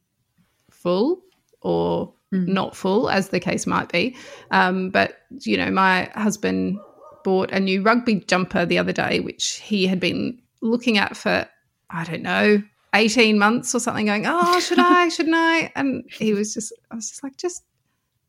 full 0.69 1.21
or 1.61 2.13
mm. 2.33 2.47
not 2.47 2.75
full, 2.75 3.09
as 3.09 3.29
the 3.29 3.39
case 3.39 3.67
might 3.67 3.91
be. 3.91 4.15
Um, 4.51 4.89
but, 4.89 5.19
you 5.41 5.57
know, 5.57 5.69
my 5.69 6.09
husband 6.15 6.79
bought 7.23 7.51
a 7.51 7.59
new 7.59 7.81
rugby 7.81 8.21
jumper 8.21 8.65
the 8.65 8.77
other 8.77 8.93
day, 8.93 9.19
which 9.19 9.57
he 9.57 9.85
had 9.85 9.99
been 9.99 10.41
looking 10.61 10.97
at 10.97 11.17
for, 11.17 11.45
I 11.89 12.05
don't 12.05 12.23
know, 12.23 12.63
18 12.95 13.37
months 13.37 13.75
or 13.75 13.79
something, 13.79 14.05
going, 14.05 14.23
Oh, 14.25 14.59
should 14.61 14.79
I? 14.79 15.09
Shouldn't 15.09 15.35
I? 15.35 15.71
And 15.75 16.05
he 16.09 16.33
was 16.33 16.53
just, 16.53 16.71
I 16.89 16.95
was 16.95 17.09
just 17.09 17.23
like, 17.23 17.35
just 17.35 17.63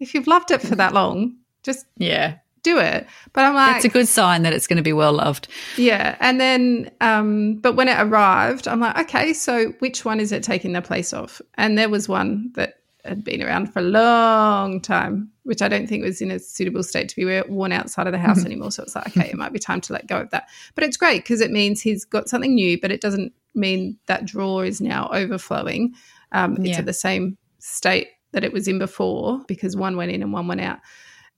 if 0.01 0.15
you've 0.15 0.27
loved 0.27 0.51
it 0.51 0.63
for 0.63 0.75
that 0.75 0.95
long, 0.95 1.37
just 1.63 1.87
yeah, 1.97 2.39
do 2.63 2.79
it. 2.79 3.07
But 3.33 3.45
I'm 3.45 3.55
like, 3.55 3.77
it's 3.77 3.85
a 3.85 3.89
good 3.89 4.09
sign 4.09 4.43
that 4.43 4.53
it's 4.53 4.67
going 4.67 4.77
to 4.77 4.83
be 4.83 4.93
well 4.93 5.13
loved. 5.13 5.49
Yeah, 5.77 6.17
and 6.21 6.41
then, 6.41 6.91
um, 7.01 7.57
but 7.57 7.75
when 7.77 7.89
it 7.89 7.99
arrived, 7.99 8.69
I'm 8.69 8.81
like, 8.81 8.99
okay, 8.99 9.33
so 9.33 9.71
which 9.81 10.05
one 10.05 10.21
is 10.21 10.33
it 10.33 10.43
taking 10.43 10.73
the 10.73 10.83
place 10.83 11.13
of? 11.13 11.41
And 11.55 11.79
there 11.79 11.89
was 11.89 12.09
one 12.09 12.51
that 12.55 12.75
had 13.05 13.25
been 13.25 13.43
around 13.43 13.73
for 13.73 13.79
a 13.81 13.83
long 13.83 14.81
time, 14.81 15.31
which 15.45 15.63
I 15.63 15.69
don't 15.69 15.87
think 15.87 16.05
was 16.05 16.21
in 16.21 16.31
a 16.31 16.39
suitable 16.39 16.83
state 16.83 17.09
to 17.09 17.17
be 17.17 17.43
worn 17.51 17.73
outside 17.73 18.07
of 18.07 18.13
the 18.13 18.19
house 18.19 18.39
mm-hmm. 18.39 18.47
anymore. 18.53 18.71
So 18.71 18.83
it's 18.83 18.95
like, 18.95 19.09
okay, 19.09 19.31
it 19.31 19.37
might 19.37 19.53
be 19.53 19.59
time 19.59 19.81
to 19.83 19.93
let 19.93 20.07
go 20.07 20.21
of 20.21 20.31
that. 20.31 20.49
But 20.75 20.85
it's 20.85 20.97
great 20.97 21.25
because 21.25 21.41
it 21.41 21.51
means 21.51 21.81
he's 21.81 22.05
got 22.05 22.29
something 22.29 22.55
new, 22.55 22.81
but 22.81 22.93
it 22.93 23.01
doesn't 23.01 23.33
mean 23.55 23.99
that 24.07 24.27
drawer 24.27 24.65
is 24.65 24.81
now 24.81 25.09
overflowing. 25.13 25.95
Um, 26.33 26.57
it's 26.59 26.69
yeah. 26.69 26.79
at 26.79 26.87
the 26.87 26.93
same 26.93 27.37
state 27.59 28.09
that 28.33 28.45
it 28.45 28.53
was 28.53 28.69
in 28.69 28.79
before 28.79 29.41
because 29.49 29.77
one 29.77 29.97
went 29.97 30.13
in 30.13 30.23
and 30.23 30.33
one 30.33 30.47
went 30.47 30.61
out. 30.61 30.79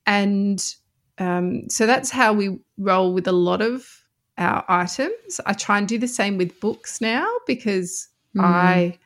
And 0.06 0.62
um, 1.18 1.68
so 1.68 1.86
that's 1.86 2.10
how 2.10 2.32
we 2.32 2.58
roll 2.78 3.12
with 3.12 3.26
a 3.26 3.32
lot 3.32 3.62
of 3.62 3.86
our 4.38 4.64
items. 4.68 5.40
I 5.46 5.52
try 5.52 5.78
and 5.78 5.86
do 5.86 5.98
the 5.98 6.08
same 6.08 6.38
with 6.38 6.58
books 6.60 7.00
now 7.00 7.28
because 7.46 8.08
mm. 8.36 8.42
I 8.42 8.98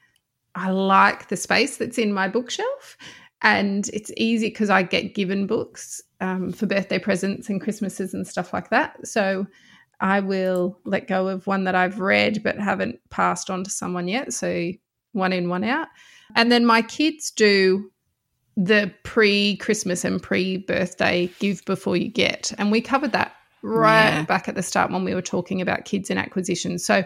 I 0.55 0.71
like 0.71 1.29
the 1.29 1.37
space 1.37 1.77
that's 1.77 1.99
in 1.99 2.13
my 2.13 2.29
bookshelf, 2.29 2.97
and 3.43 3.89
it's 3.93 4.11
easy 4.17 4.49
because 4.49 4.71
I 4.71 4.83
get 4.83 5.15
given 5.15 5.47
books 5.47 6.03
um, 6.21 6.53
for 6.53 6.67
birthday 6.67 6.99
presents 6.99 7.49
and 7.49 7.61
Christmases 7.61 8.15
and 8.15 8.27
stuff 8.27 8.53
like 8.53 8.71
that. 8.71 9.07
So 9.07 9.47
I 10.01 10.21
will 10.21 10.79
let 10.85 11.09
go 11.09 11.29
of 11.29 11.47
one 11.47 11.65
that 11.65 11.75
I've 11.75 12.01
read 12.01 12.43
but 12.43 12.59
haven't 12.59 12.99
passed 13.11 13.51
on 13.51 13.65
to 13.65 13.71
someone 13.71 14.09
yet. 14.09 14.33
So 14.33 14.71
one 15.13 15.33
in, 15.33 15.49
one 15.49 15.65
out. 15.65 15.89
And 16.35 16.51
then 16.51 16.67
my 16.67 16.83
kids 16.83 17.31
do 17.31 17.91
the 18.57 18.93
pre 19.03 19.57
Christmas 19.57 20.05
and 20.05 20.23
pre 20.23 20.59
birthday 20.59 21.31
give 21.39 21.65
before 21.65 21.97
you 21.97 22.09
get. 22.09 22.53
And 22.59 22.71
we 22.71 22.81
covered 22.81 23.13
that 23.13 23.35
right 23.63 24.11
yeah. 24.11 24.25
back 24.25 24.49
at 24.49 24.55
the 24.55 24.63
start 24.63 24.91
when 24.91 25.05
we 25.05 25.15
were 25.15 25.23
talking 25.23 25.61
about 25.61 25.85
kids 25.85 26.11
and 26.11 26.19
acquisition. 26.19 26.79
So 26.79 27.05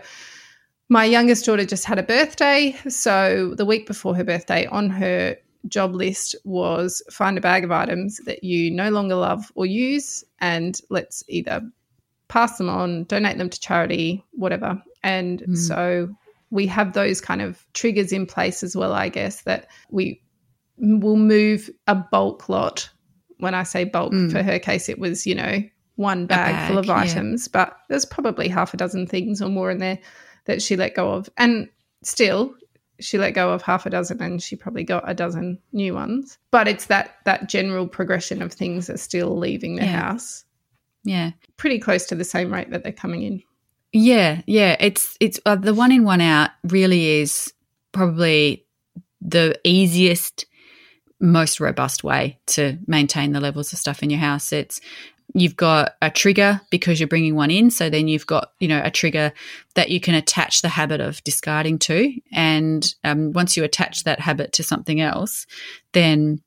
my 0.89 1.05
youngest 1.05 1.45
daughter 1.45 1.65
just 1.65 1.85
had 1.85 1.99
a 1.99 2.03
birthday. 2.03 2.77
So 2.89 3.55
the 3.57 3.65
week 3.65 3.87
before 3.87 4.15
her 4.17 4.25
birthday, 4.25 4.67
on 4.67 4.91
her 4.91 5.37
job 5.69 5.95
list 5.95 6.35
was 6.45 7.03
find 7.11 7.37
a 7.37 7.41
bag 7.41 7.65
of 7.65 7.71
items 7.71 8.19
that 8.25 8.43
you 8.43 8.71
no 8.71 8.91
longer 8.91 9.15
love 9.15 9.53
or 9.55 9.67
use 9.67 10.25
and 10.41 10.81
let's 10.89 11.23
either 11.29 11.63
pass 12.29 12.59
them 12.59 12.69
on, 12.69 13.05
donate 13.05 13.39
them 13.39 13.51
to 13.51 13.61
charity, 13.61 14.25
whatever. 14.33 14.83
And 15.03 15.43
mm. 15.43 15.57
so 15.57 16.09
we 16.51 16.67
have 16.67 16.93
those 16.93 17.21
kind 17.21 17.43
of 17.43 17.65
triggers 17.75 18.13
in 18.13 18.27
place 18.27 18.63
as 18.63 18.75
well, 18.77 18.93
I 18.93 19.09
guess, 19.09 19.43
that 19.43 19.69
we 19.91 20.21
will 20.81 21.17
move 21.17 21.71
a 21.87 21.95
bulk 21.95 22.49
lot. 22.49 22.89
When 23.39 23.55
I 23.55 23.63
say 23.63 23.85
bulk, 23.85 24.13
mm. 24.13 24.31
for 24.31 24.43
her 24.43 24.59
case, 24.59 24.89
it 24.89 24.99
was, 24.99 25.27
you 25.27 25.35
know, 25.35 25.63
one 25.97 26.27
bag, 26.27 26.55
bag 26.55 26.69
full 26.69 26.79
of 26.79 26.91
items, 26.91 27.49
but 27.49 27.77
there's 27.89 28.05
probably 28.05 28.49
half 28.49 28.75
a 28.75 28.77
dozen 28.77 29.07
things 29.07 29.41
or 29.43 29.49
more 29.49 29.71
in 29.71 29.79
there 29.79 29.99
that 30.47 30.63
she 30.63 30.77
let 30.77 30.95
go 30.95 31.13
of. 31.13 31.29
And 31.37 31.69
still, 32.03 32.55
she 33.01 33.19
let 33.19 33.33
go 33.33 33.53
of 33.53 33.63
half 33.63 33.87
a 33.87 33.91
dozen 33.91 34.21
and 34.23 34.43
she 34.43 34.57
probably 34.57 34.85
got 34.85 35.09
a 35.09 35.15
dozen 35.15 35.59
new 35.73 35.95
ones. 35.95 36.39
But 36.51 36.69
it's 36.69 36.87
that 36.87 37.17
that 37.25 37.49
general 37.49 37.87
progression 37.87 38.43
of 38.43 38.53
things 38.53 38.91
are 38.91 38.97
still 38.97 39.37
leaving 39.37 39.77
the 39.77 39.85
yeah. 39.85 40.01
house. 40.01 40.45
Yeah. 41.05 41.31
Pretty 41.57 41.79
close 41.79 42.07
to 42.07 42.15
the 42.15 42.25
same 42.25 42.53
rate 42.53 42.71
that 42.71 42.83
they're 42.83 42.93
coming 42.93 43.23
in. 43.23 43.43
Yeah, 43.93 44.43
yeah. 44.47 44.77
It's 44.79 45.17
it's 45.21 45.41
uh, 45.47 45.57
the 45.57 45.75
one 45.75 45.93
in 45.93 46.05
one 46.05 46.21
out 46.21 46.51
really 46.65 47.21
is 47.21 47.53
probably 47.93 48.67
the 49.21 49.59
easiest 49.65 50.47
most 51.21 51.61
robust 51.61 52.03
way 52.03 52.39
to 52.47 52.79
maintain 52.87 53.33
the 53.33 53.41
levels 53.41 53.73
of 53.73 53.79
stuff 53.79 54.03
in 54.03 54.11
your 54.11 54.21
house. 54.21 54.53
It's 54.53 54.81
you've 55.35 55.57
got 55.57 55.95
a 56.03 56.11
trigger 56.11 56.61
because 56.71 56.99
you're 56.99 57.09
bringing 57.09 57.35
one 57.35 57.51
in 57.51 57.71
so 57.71 57.89
then 57.89 58.09
you've 58.09 58.27
got 58.27 58.53
you 58.59 58.67
know 58.67 58.81
a 58.85 58.91
trigger 58.91 59.33
that 59.75 59.91
you 59.91 60.01
can 60.01 60.15
attach 60.15 60.63
the 60.63 60.69
habit 60.69 61.01
of 61.01 61.23
discarding 61.25 61.79
to 61.79 62.13
and 62.33 62.95
um, 63.05 63.33
once 63.33 63.57
you 63.57 63.63
attach 63.63 64.05
that 64.05 64.19
habit 64.19 64.53
to 64.53 64.63
something 64.63 65.01
else 65.01 65.47
then 65.93 66.41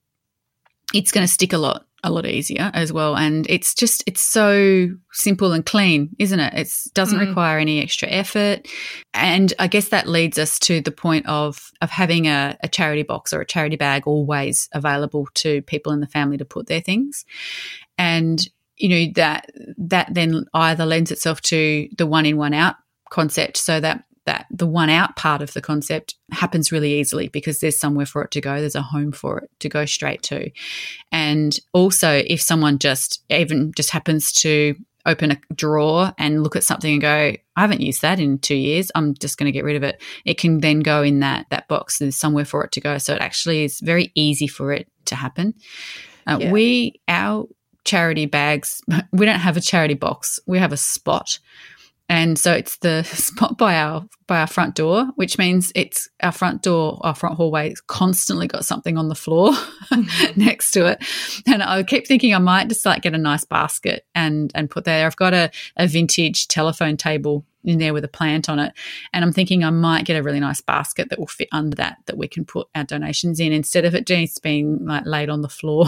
it's 0.94 1.12
going 1.12 1.26
to 1.26 1.32
stick 1.32 1.54
a 1.54 1.58
lot 1.58 1.86
a 2.04 2.12
lot 2.12 2.26
easier 2.26 2.70
as 2.74 2.92
well. 2.92 3.16
And 3.16 3.48
it's 3.50 3.74
just, 3.74 4.04
it's 4.06 4.22
so 4.22 4.90
simple 5.12 5.54
and 5.54 5.66
clean, 5.66 6.16
isn't 6.20 6.40
it? 6.40 6.54
It 6.54 6.74
doesn't 6.94 7.20
mm. 7.20 7.28
require 7.28 7.58
any 7.58 7.82
extra 7.82 8.10
effort. 8.10 8.68
And 9.14 9.54
I 9.58 9.68
guess 9.68 9.90
that 9.90 10.08
leads 10.08 10.38
us 10.38 10.60
to 10.60 10.82
the 10.82 10.92
point 10.92 11.28
of, 11.28 11.72
of 11.82 11.90
having 11.90 12.28
a, 12.28 12.58
a 12.62 12.68
charity 12.68 13.04
box 13.04 13.32
or 13.34 13.42
a 13.42 13.46
charity 13.46 13.78
bag 13.78 14.04
always 14.06 14.70
available 14.74 15.28
to 15.36 15.62
people 15.64 15.94
in 15.94 16.02
the 16.02 16.08
family 16.08 16.38
to 16.38 16.46
put 16.46 16.68
their 16.68 16.82
things. 16.82 17.26
And, 17.98 18.46
you 18.76 18.90
know, 18.90 19.12
that, 19.16 19.50
that 19.78 20.14
then 20.14 20.46
either 20.54 20.86
lends 20.86 21.12
itself 21.12 21.42
to 21.42 21.88
the 21.98 22.08
one 22.08 22.26
in, 22.26 22.38
one 22.38 22.54
out 22.54 22.76
concept 23.10 23.58
so 23.58 23.80
that 23.80 24.04
that 24.26 24.46
the 24.50 24.68
one 24.68 24.90
out 24.90 25.16
part 25.16 25.42
of 25.42 25.54
the 25.54 25.62
concept 25.62 26.16
happens 26.32 26.72
really 26.72 27.00
easily 27.00 27.28
because 27.28 27.60
there's 27.60 27.80
somewhere 27.80 28.06
for 28.06 28.24
it 28.24 28.32
to 28.32 28.42
go. 28.42 28.60
There's 28.60 28.76
a 28.76 28.82
home 28.82 29.12
for 29.12 29.40
it 29.40 29.50
to 29.60 29.70
go 29.70 29.86
straight 29.86 30.22
to. 30.24 30.50
And 31.12 31.58
also, 31.74 32.24
if 32.26 32.42
someone 32.42 32.80
just 32.80 33.24
even 33.30 33.74
just 33.76 33.92
happens 33.92 34.32
to 34.34 34.76
open 35.06 35.32
a 35.32 35.38
drawer 35.54 36.14
and 36.18 36.44
look 36.44 36.56
at 36.56 36.64
something 36.64 36.94
and 36.94 37.02
go, 37.02 37.08
I 37.56 37.62
haven't 37.62 37.82
used 37.82 38.02
that 38.02 38.20
in 38.20 38.40
two 38.40 38.56
years. 38.56 38.90
I'm 38.96 39.14
just 39.16 39.38
going 39.38 39.48
to 39.48 39.52
get 39.52 39.66
rid 39.66 39.76
of 39.76 39.84
it. 39.84 40.02
It 40.26 40.38
can 40.38 40.62
then 40.62 40.80
go 40.80 41.02
in 41.02 41.20
that 41.20 41.48
that 41.50 41.68
box. 41.68 42.00
There's 42.00 42.16
somewhere 42.16 42.46
for 42.46 42.64
it 42.64 42.72
to 42.74 42.82
go. 42.82 42.98
So 42.98 43.14
it 43.14 43.22
actually 43.22 43.66
is 43.66 43.80
very 43.80 44.12
easy 44.16 44.48
for 44.48 44.72
it 44.72 44.88
to 45.06 45.16
happen. 45.16 45.56
Uh, 46.26 46.38
yeah. 46.40 46.52
We 46.52 47.02
our 47.08 47.48
charity 47.84 48.26
bags. 48.26 48.82
We 49.12 49.26
don't 49.26 49.40
have 49.40 49.58
a 49.58 49.62
charity 49.62 49.94
box. 49.94 50.40
We 50.48 50.58
have 50.60 50.74
a 50.74 50.78
spot 50.78 51.40
and 52.14 52.38
so 52.38 52.54
it's 52.54 52.78
the 52.78 53.02
spot 53.06 53.58
by 53.58 53.76
our 53.76 54.06
by 54.28 54.40
our 54.40 54.48
front 54.48 54.76
door, 54.76 55.08
which 55.16 55.40
means 55.40 55.72
it's 55.74 56.08
our 56.22 56.32
front 56.32 56.62
door, 56.62 57.00
our 57.02 57.16
front 57.16 57.36
hallway 57.36 57.72
it's 57.72 57.82
constantly 57.82 58.48
got 58.48 58.66
something 58.66 59.00
on 59.00 59.10
the 59.10 59.16
floor 59.16 59.50
mm-hmm. 59.92 60.40
next 60.40 60.72
to 60.72 60.86
it. 60.86 61.04
And 61.48 61.64
I 61.64 61.82
keep 61.82 62.06
thinking 62.06 62.36
I 62.36 62.38
might 62.38 62.70
just 62.70 62.86
like 62.86 63.02
get 63.02 63.16
a 63.16 63.18
nice 63.18 63.46
basket 63.46 64.06
and 64.14 64.52
and 64.54 64.70
put 64.70 64.86
there. 64.86 65.08
I've 65.08 65.16
got 65.16 65.34
a, 65.34 65.50
a 65.76 65.88
vintage 65.88 66.48
telephone 66.48 66.98
table 66.98 67.46
in 67.64 67.80
there 67.80 67.94
with 67.94 68.04
a 68.04 68.10
plant 68.10 68.50
on 68.50 68.60
it. 68.60 68.74
And 69.14 69.24
I'm 69.24 69.34
thinking 69.34 69.64
I 69.64 69.70
might 69.70 70.06
get 70.06 70.18
a 70.18 70.24
really 70.24 70.40
nice 70.40 70.62
basket 70.62 71.10
that 71.10 71.20
will 71.20 71.28
fit 71.28 71.50
under 71.52 71.76
that 71.76 71.98
that 72.06 72.18
we 72.18 72.28
can 72.28 72.46
put 72.46 72.68
our 72.76 72.84
donations 72.84 73.40
in 73.40 73.52
instead 73.52 73.86
of 73.86 73.96
it 73.96 74.06
just 74.06 74.42
being 74.44 74.86
like 74.86 75.06
laid 75.06 75.30
on 75.30 75.42
the 75.42 75.50
floor 75.50 75.86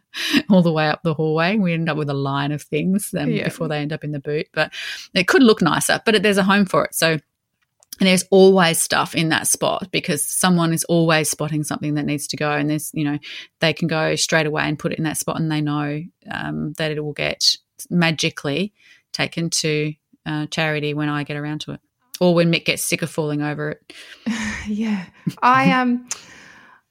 all 0.50 0.62
the 0.62 0.72
way 0.72 0.88
up 0.88 1.02
the 1.02 1.14
hallway. 1.14 1.56
We 1.56 1.72
end 1.72 1.88
up 1.88 1.96
with 1.96 2.10
a 2.10 2.14
line 2.14 2.52
of 2.52 2.62
things 2.62 3.14
um, 3.18 3.30
yeah. 3.30 3.44
before 3.44 3.68
they 3.68 3.78
end 3.78 3.92
up 3.92 4.04
in 4.04 4.12
the 4.12 4.20
boot. 4.20 4.46
But 4.52 4.72
it 5.14 5.28
could 5.28 5.42
look 5.42 5.62
nicer, 5.62 6.00
but 6.04 6.22
there's 6.22 6.38
a 6.38 6.44
home 6.44 6.66
for 6.66 6.84
it. 6.84 6.94
So 6.94 7.18
and 7.98 8.08
there's 8.08 8.24
always 8.30 8.78
stuff 8.78 9.14
in 9.14 9.30
that 9.30 9.46
spot 9.46 9.88
because 9.90 10.26
someone 10.26 10.72
is 10.72 10.84
always 10.84 11.30
spotting 11.30 11.64
something 11.64 11.94
that 11.94 12.04
needs 12.04 12.26
to 12.28 12.36
go 12.36 12.52
and 12.52 12.68
there's 12.68 12.90
you 12.92 13.04
know 13.04 13.18
they 13.60 13.72
can 13.72 13.88
go 13.88 14.14
straight 14.16 14.46
away 14.46 14.64
and 14.64 14.78
put 14.78 14.92
it 14.92 14.98
in 14.98 15.04
that 15.04 15.16
spot 15.16 15.40
and 15.40 15.50
they 15.50 15.60
know 15.60 16.02
um, 16.30 16.72
that 16.74 16.90
it 16.90 17.02
will 17.02 17.14
get 17.14 17.56
magically 17.90 18.72
taken 19.12 19.48
to 19.48 19.94
uh, 20.26 20.46
charity 20.46 20.92
when 20.92 21.08
I 21.08 21.22
get 21.22 21.36
around 21.36 21.60
to 21.62 21.72
it, 21.72 21.80
or 22.20 22.34
when 22.34 22.52
Mick 22.52 22.64
gets 22.64 22.82
sick 22.82 23.02
of 23.02 23.10
falling 23.10 23.42
over 23.42 23.70
it. 23.70 23.92
yeah, 24.66 25.06
I 25.42 25.70
um, 25.80 26.08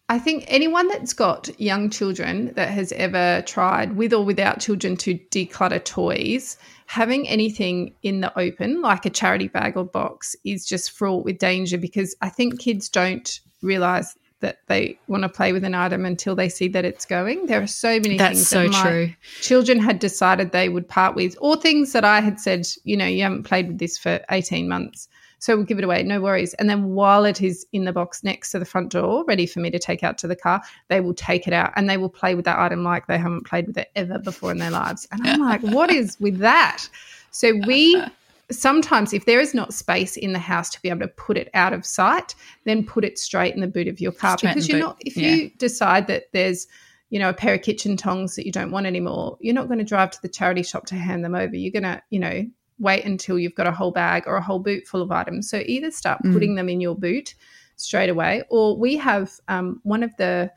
I 0.07 0.19
think 0.19 0.45
anyone 0.47 0.87
that's 0.87 1.13
got 1.13 1.59
young 1.59 1.89
children 1.89 2.53
that 2.55 2.69
has 2.69 2.91
ever 2.91 3.43
tried, 3.45 3.97
with 3.97 4.13
or 4.13 4.23
without 4.23 4.59
children, 4.59 4.95
to 4.97 5.15
declutter 5.31 5.83
toys, 5.83 6.57
having 6.85 7.27
anything 7.27 7.95
in 8.03 8.21
the 8.21 8.37
open, 8.37 8.81
like 8.81 9.05
a 9.05 9.09
charity 9.09 9.47
bag 9.47 9.75
or 9.75 9.83
box, 9.83 10.35
is 10.45 10.65
just 10.65 10.91
fraught 10.91 11.25
with 11.25 11.39
danger 11.39 11.77
because 11.77 12.15
I 12.21 12.29
think 12.29 12.59
kids 12.59 12.87
don't 12.89 13.39
realize 13.63 14.15
that 14.41 14.59
they 14.67 14.99
want 15.07 15.23
to 15.23 15.29
play 15.29 15.53
with 15.53 15.63
an 15.63 15.73
item 15.73 16.05
until 16.05 16.35
they 16.35 16.49
see 16.49 16.67
that 16.69 16.85
it's 16.85 17.05
going. 17.05 17.45
There 17.45 17.61
are 17.61 17.67
so 17.67 17.99
many 17.99 18.17
That's 18.17 18.37
things 18.37 18.47
so 18.47 18.67
that 18.67 18.81
true. 18.81 19.13
children 19.41 19.79
had 19.79 19.99
decided 19.99 20.51
they 20.51 20.69
would 20.69 20.87
part 20.87 21.15
with, 21.15 21.35
or 21.39 21.55
things 21.55 21.93
that 21.93 22.03
I 22.03 22.19
had 22.19 22.39
said, 22.39 22.67
you 22.83 22.97
know, 22.97 23.05
you 23.05 23.23
haven't 23.23 23.43
played 23.43 23.67
with 23.67 23.79
this 23.79 23.97
for 23.97 24.19
18 24.29 24.67
months. 24.67 25.07
So 25.39 25.55
we'll 25.55 25.65
give 25.65 25.77
it 25.77 25.83
away, 25.83 26.01
no 26.03 26.21
worries. 26.21 26.53
And 26.55 26.69
then 26.69 26.95
while 26.95 27.25
it 27.25 27.41
is 27.41 27.65
in 27.71 27.85
the 27.85 27.93
box 27.93 28.23
next 28.23 28.51
to 28.51 28.59
the 28.59 28.65
front 28.65 28.91
door, 28.91 29.23
ready 29.27 29.45
for 29.45 29.59
me 29.59 29.69
to 29.69 29.79
take 29.79 30.03
out 30.03 30.17
to 30.19 30.27
the 30.27 30.35
car, 30.35 30.61
they 30.87 31.01
will 31.01 31.13
take 31.13 31.47
it 31.47 31.53
out 31.53 31.71
and 31.75 31.89
they 31.89 31.97
will 31.97 32.09
play 32.09 32.35
with 32.35 32.45
that 32.45 32.57
item 32.57 32.83
like 32.83 33.07
they 33.07 33.17
haven't 33.17 33.45
played 33.45 33.67
with 33.67 33.77
it 33.77 33.91
ever 33.95 34.17
before 34.17 34.51
in 34.51 34.57
their 34.57 34.71
lives. 34.71 35.07
And 35.11 35.27
I'm 35.27 35.41
like, 35.41 35.61
what 35.61 35.91
is 35.91 36.17
with 36.19 36.39
that? 36.39 36.87
So 37.31 37.53
we 37.67 38.01
sometimes 38.51 39.13
if 39.13 39.25
there 39.25 39.39
is 39.39 39.53
not 39.53 39.73
space 39.73 40.17
in 40.17 40.33
the 40.33 40.39
house 40.39 40.69
to 40.69 40.81
be 40.81 40.89
able 40.89 40.99
to 40.99 41.07
put 41.07 41.37
it 41.37 41.49
out 41.53 41.73
of 41.73 41.85
sight 41.85 42.35
then 42.63 42.85
put 42.85 43.03
it 43.03 43.17
straight 43.17 43.55
in 43.55 43.61
the 43.61 43.67
boot 43.67 43.87
of 43.87 43.99
your 43.99 44.11
car 44.11 44.37
straight 44.37 44.51
because 44.51 44.67
you're 44.67 44.79
boot. 44.79 44.85
not 44.85 44.97
if 45.01 45.17
yeah. 45.17 45.29
you 45.29 45.49
decide 45.57 46.07
that 46.07 46.25
there's 46.31 46.67
you 47.09 47.19
know 47.19 47.29
a 47.29 47.33
pair 47.33 47.55
of 47.55 47.61
kitchen 47.61 47.97
tongs 47.97 48.35
that 48.35 48.45
you 48.45 48.51
don't 48.51 48.71
want 48.71 48.85
anymore 48.85 49.37
you're 49.41 49.55
not 49.55 49.67
going 49.67 49.79
to 49.79 49.85
drive 49.85 50.11
to 50.11 50.21
the 50.21 50.29
charity 50.29 50.63
shop 50.63 50.85
to 50.85 50.95
hand 50.95 51.23
them 51.23 51.35
over 51.35 51.55
you're 51.55 51.71
going 51.71 51.83
to 51.83 52.01
you 52.09 52.19
know 52.19 52.45
wait 52.77 53.05
until 53.05 53.39
you've 53.39 53.55
got 53.55 53.67
a 53.67 53.71
whole 53.71 53.91
bag 53.91 54.23
or 54.27 54.35
a 54.35 54.41
whole 54.41 54.59
boot 54.59 54.85
full 54.85 55.01
of 55.01 55.11
items 55.11 55.49
so 55.49 55.61
either 55.65 55.89
start 55.89 56.21
mm. 56.23 56.33
putting 56.33 56.55
them 56.55 56.69
in 56.69 56.81
your 56.81 56.95
boot 56.95 57.35
straight 57.77 58.09
away 58.09 58.43
or 58.49 58.77
we 58.77 58.95
have 58.95 59.31
um, 59.47 59.79
one 59.83 60.03
of 60.03 60.15
the 60.17 60.51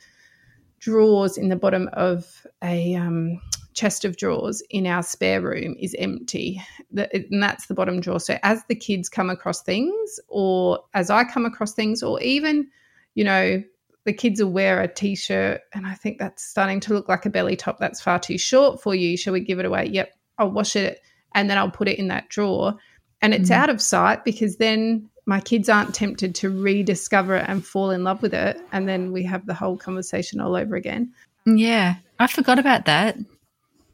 drawers 0.80 1.38
in 1.38 1.48
the 1.48 1.56
bottom 1.56 1.88
of 1.92 2.46
a 2.62 2.94
um, 2.94 3.40
chest 3.78 4.04
of 4.04 4.16
drawers 4.16 4.60
in 4.70 4.88
our 4.88 5.04
spare 5.04 5.40
room 5.40 5.76
is 5.78 5.94
empty. 6.00 6.60
And 6.96 7.40
that's 7.40 7.66
the 7.66 7.74
bottom 7.74 8.00
drawer. 8.00 8.18
So 8.18 8.36
as 8.42 8.64
the 8.64 8.74
kids 8.74 9.08
come 9.08 9.30
across 9.30 9.62
things, 9.62 10.18
or 10.26 10.80
as 10.94 11.10
I 11.10 11.22
come 11.22 11.46
across 11.46 11.74
things, 11.74 12.02
or 12.02 12.20
even, 12.20 12.68
you 13.14 13.22
know, 13.22 13.62
the 14.04 14.12
kids 14.12 14.42
will 14.42 14.50
wear 14.50 14.80
a 14.80 14.92
t 14.92 15.14
shirt 15.14 15.60
and 15.72 15.86
I 15.86 15.94
think 15.94 16.18
that's 16.18 16.44
starting 16.44 16.80
to 16.80 16.94
look 16.94 17.08
like 17.08 17.24
a 17.24 17.30
belly 17.30 17.54
top. 17.54 17.78
That's 17.78 18.00
far 18.00 18.18
too 18.18 18.36
short 18.36 18.82
for 18.82 18.96
you. 18.96 19.16
Shall 19.16 19.32
we 19.32 19.40
give 19.40 19.60
it 19.60 19.64
away? 19.64 19.86
Yep, 19.86 20.12
I'll 20.38 20.50
wash 20.50 20.74
it 20.74 21.00
and 21.36 21.48
then 21.48 21.56
I'll 21.56 21.70
put 21.70 21.88
it 21.88 22.00
in 22.00 22.08
that 22.08 22.28
drawer. 22.30 22.74
And 23.22 23.32
it's 23.32 23.50
mm-hmm. 23.50 23.62
out 23.62 23.70
of 23.70 23.80
sight 23.80 24.24
because 24.24 24.56
then 24.56 25.08
my 25.26 25.40
kids 25.40 25.68
aren't 25.68 25.94
tempted 25.94 26.34
to 26.36 26.50
rediscover 26.50 27.36
it 27.36 27.44
and 27.46 27.64
fall 27.64 27.90
in 27.90 28.02
love 28.02 28.22
with 28.22 28.34
it. 28.34 28.58
And 28.72 28.88
then 28.88 29.12
we 29.12 29.22
have 29.24 29.46
the 29.46 29.54
whole 29.54 29.76
conversation 29.76 30.40
all 30.40 30.56
over 30.56 30.74
again. 30.74 31.12
Yeah, 31.46 31.96
I 32.18 32.26
forgot 32.26 32.58
about 32.58 32.86
that 32.86 33.18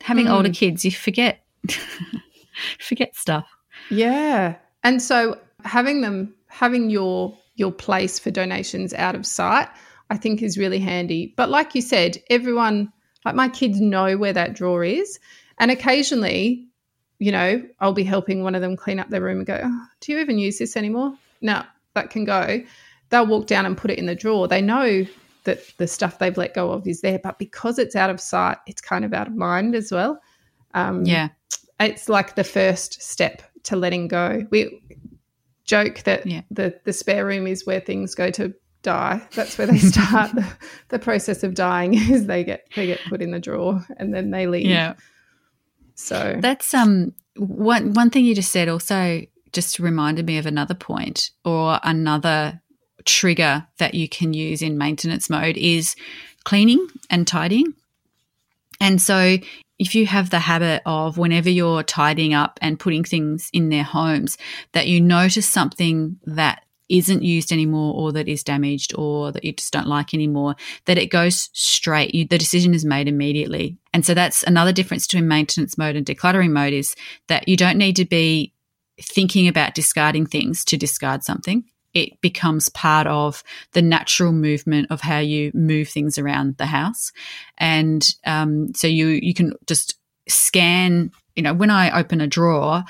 having 0.00 0.26
mm. 0.26 0.32
older 0.32 0.50
kids, 0.50 0.84
you 0.84 0.90
forget 0.90 1.44
forget 2.78 3.14
stuff. 3.16 3.46
Yeah. 3.90 4.56
And 4.82 5.00
so 5.02 5.38
having 5.64 6.00
them 6.00 6.34
having 6.48 6.90
your 6.90 7.36
your 7.56 7.72
place 7.72 8.18
for 8.18 8.30
donations 8.30 8.92
out 8.94 9.14
of 9.14 9.24
sight, 9.26 9.68
I 10.10 10.16
think 10.16 10.42
is 10.42 10.58
really 10.58 10.78
handy. 10.78 11.32
But 11.36 11.48
like 11.48 11.74
you 11.74 11.80
said, 11.80 12.18
everyone 12.30 12.92
like 13.24 13.34
my 13.34 13.48
kids 13.48 13.80
know 13.80 14.16
where 14.16 14.32
that 14.32 14.54
drawer 14.54 14.84
is. 14.84 15.18
And 15.58 15.70
occasionally, 15.70 16.68
you 17.18 17.32
know, 17.32 17.62
I'll 17.80 17.92
be 17.92 18.04
helping 18.04 18.42
one 18.42 18.54
of 18.54 18.60
them 18.60 18.76
clean 18.76 18.98
up 18.98 19.08
their 19.08 19.22
room 19.22 19.38
and 19.38 19.46
go, 19.46 19.60
oh, 19.62 19.86
Do 20.00 20.12
you 20.12 20.18
even 20.18 20.38
use 20.38 20.58
this 20.58 20.76
anymore? 20.76 21.14
No, 21.40 21.62
that 21.94 22.10
can 22.10 22.24
go. 22.24 22.62
They'll 23.10 23.26
walk 23.26 23.46
down 23.46 23.66
and 23.66 23.76
put 23.76 23.90
it 23.90 23.98
in 23.98 24.06
the 24.06 24.14
drawer. 24.14 24.48
They 24.48 24.60
know 24.60 25.06
that 25.44 25.60
the 25.78 25.86
stuff 25.86 26.18
they've 26.18 26.36
let 26.36 26.54
go 26.54 26.70
of 26.72 26.86
is 26.86 27.00
there. 27.00 27.18
But 27.22 27.38
because 27.38 27.78
it's 27.78 27.96
out 27.96 28.10
of 28.10 28.20
sight, 28.20 28.58
it's 28.66 28.80
kind 28.80 29.04
of 29.04 29.12
out 29.12 29.26
of 29.26 29.34
mind 29.34 29.74
as 29.74 29.92
well. 29.92 30.20
Um, 30.74 31.04
yeah. 31.04 31.28
It's 31.80 32.08
like 32.08 32.34
the 32.34 32.44
first 32.44 33.02
step 33.02 33.42
to 33.64 33.76
letting 33.76 34.08
go. 34.08 34.46
We 34.50 34.80
joke 35.64 36.02
that 36.04 36.26
yeah. 36.26 36.42
the, 36.50 36.78
the 36.84 36.92
spare 36.92 37.24
room 37.24 37.46
is 37.46 37.66
where 37.66 37.80
things 37.80 38.14
go 38.14 38.30
to 38.30 38.54
die. 38.82 39.26
That's 39.34 39.58
where 39.58 39.66
they 39.66 39.78
start 39.78 40.34
the, 40.34 40.46
the 40.90 40.98
process 40.98 41.42
of 41.42 41.54
dying 41.54 41.94
is 42.12 42.26
they 42.26 42.44
get 42.44 42.66
they 42.76 42.86
get 42.86 43.00
put 43.08 43.20
in 43.20 43.32
the 43.32 43.40
drawer 43.40 43.84
and 43.98 44.14
then 44.14 44.30
they 44.30 44.46
leave. 44.46 44.66
Yeah. 44.66 44.94
So 45.96 46.36
that's 46.40 46.72
um 46.74 47.12
one 47.36 47.94
one 47.94 48.10
thing 48.10 48.24
you 48.24 48.34
just 48.34 48.52
said 48.52 48.68
also 48.68 49.22
just 49.52 49.78
reminded 49.78 50.26
me 50.26 50.38
of 50.38 50.46
another 50.46 50.74
point 50.74 51.30
or 51.44 51.80
another 51.82 52.60
trigger 53.04 53.66
that 53.78 53.94
you 53.94 54.08
can 54.08 54.32
use 54.32 54.62
in 54.62 54.78
maintenance 54.78 55.28
mode 55.28 55.56
is 55.56 55.94
cleaning 56.44 56.86
and 57.10 57.26
tidying. 57.26 57.74
And 58.80 59.00
so 59.00 59.38
if 59.78 59.94
you 59.94 60.06
have 60.06 60.30
the 60.30 60.38
habit 60.38 60.82
of 60.86 61.18
whenever 61.18 61.50
you're 61.50 61.82
tidying 61.82 62.34
up 62.34 62.58
and 62.62 62.78
putting 62.78 63.04
things 63.04 63.50
in 63.52 63.70
their 63.70 63.82
homes, 63.82 64.38
that 64.72 64.86
you 64.86 65.00
notice 65.00 65.48
something 65.48 66.18
that 66.26 66.64
isn't 66.88 67.22
used 67.22 67.50
anymore 67.50 67.94
or 67.94 68.12
that 68.12 68.28
is 68.28 68.44
damaged 68.44 68.94
or 68.96 69.32
that 69.32 69.42
you 69.42 69.52
just 69.52 69.72
don't 69.72 69.86
like 69.86 70.12
anymore, 70.12 70.54
that 70.84 70.98
it 70.98 71.06
goes 71.06 71.48
straight. 71.52 72.14
You, 72.14 72.26
the 72.26 72.38
decision 72.38 72.74
is 72.74 72.84
made 72.84 73.08
immediately. 73.08 73.78
And 73.92 74.04
so 74.04 74.12
that's 74.12 74.42
another 74.42 74.72
difference 74.72 75.06
between 75.06 75.26
maintenance 75.26 75.78
mode 75.78 75.96
and 75.96 76.04
decluttering 76.04 76.52
mode 76.52 76.74
is 76.74 76.94
that 77.28 77.48
you 77.48 77.56
don't 77.56 77.78
need 77.78 77.96
to 77.96 78.04
be 78.04 78.52
thinking 79.00 79.48
about 79.48 79.74
discarding 79.74 80.26
things 80.26 80.64
to 80.66 80.76
discard 80.76 81.24
something 81.24 81.64
it 81.94 82.20
becomes 82.20 82.68
part 82.68 83.06
of 83.06 83.42
the 83.72 83.82
natural 83.82 84.32
movement 84.32 84.88
of 84.90 85.00
how 85.00 85.18
you 85.18 85.50
move 85.54 85.88
things 85.88 86.18
around 86.18 86.56
the 86.56 86.66
house. 86.66 87.12
And 87.56 88.06
um, 88.26 88.74
so 88.74 88.86
you 88.86 89.08
you 89.08 89.34
can 89.34 89.54
just 89.66 89.98
scan. 90.28 91.12
You 91.36 91.42
know, 91.42 91.54
when 91.54 91.70
I 91.70 91.98
open 91.98 92.20
a 92.20 92.26
drawer, 92.26 92.84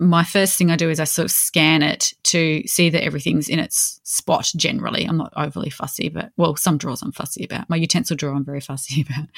my 0.00 0.24
first 0.24 0.56
thing 0.56 0.70
I 0.70 0.76
do 0.76 0.90
is 0.90 1.00
I 1.00 1.04
sort 1.04 1.26
of 1.26 1.30
scan 1.30 1.82
it 1.82 2.12
to 2.24 2.62
see 2.66 2.90
that 2.90 3.02
everything's 3.02 3.48
in 3.48 3.58
its 3.58 4.00
spot 4.04 4.50
generally. 4.56 5.04
I'm 5.04 5.16
not 5.16 5.32
overly 5.36 5.70
fussy, 5.70 6.08
but 6.08 6.30
well, 6.36 6.56
some 6.56 6.78
drawers 6.78 7.02
I'm 7.02 7.12
fussy 7.12 7.44
about. 7.44 7.68
My 7.68 7.76
utensil 7.76 8.16
drawer 8.16 8.34
I'm 8.34 8.44
very 8.44 8.60
fussy 8.60 9.02
about. 9.08 9.28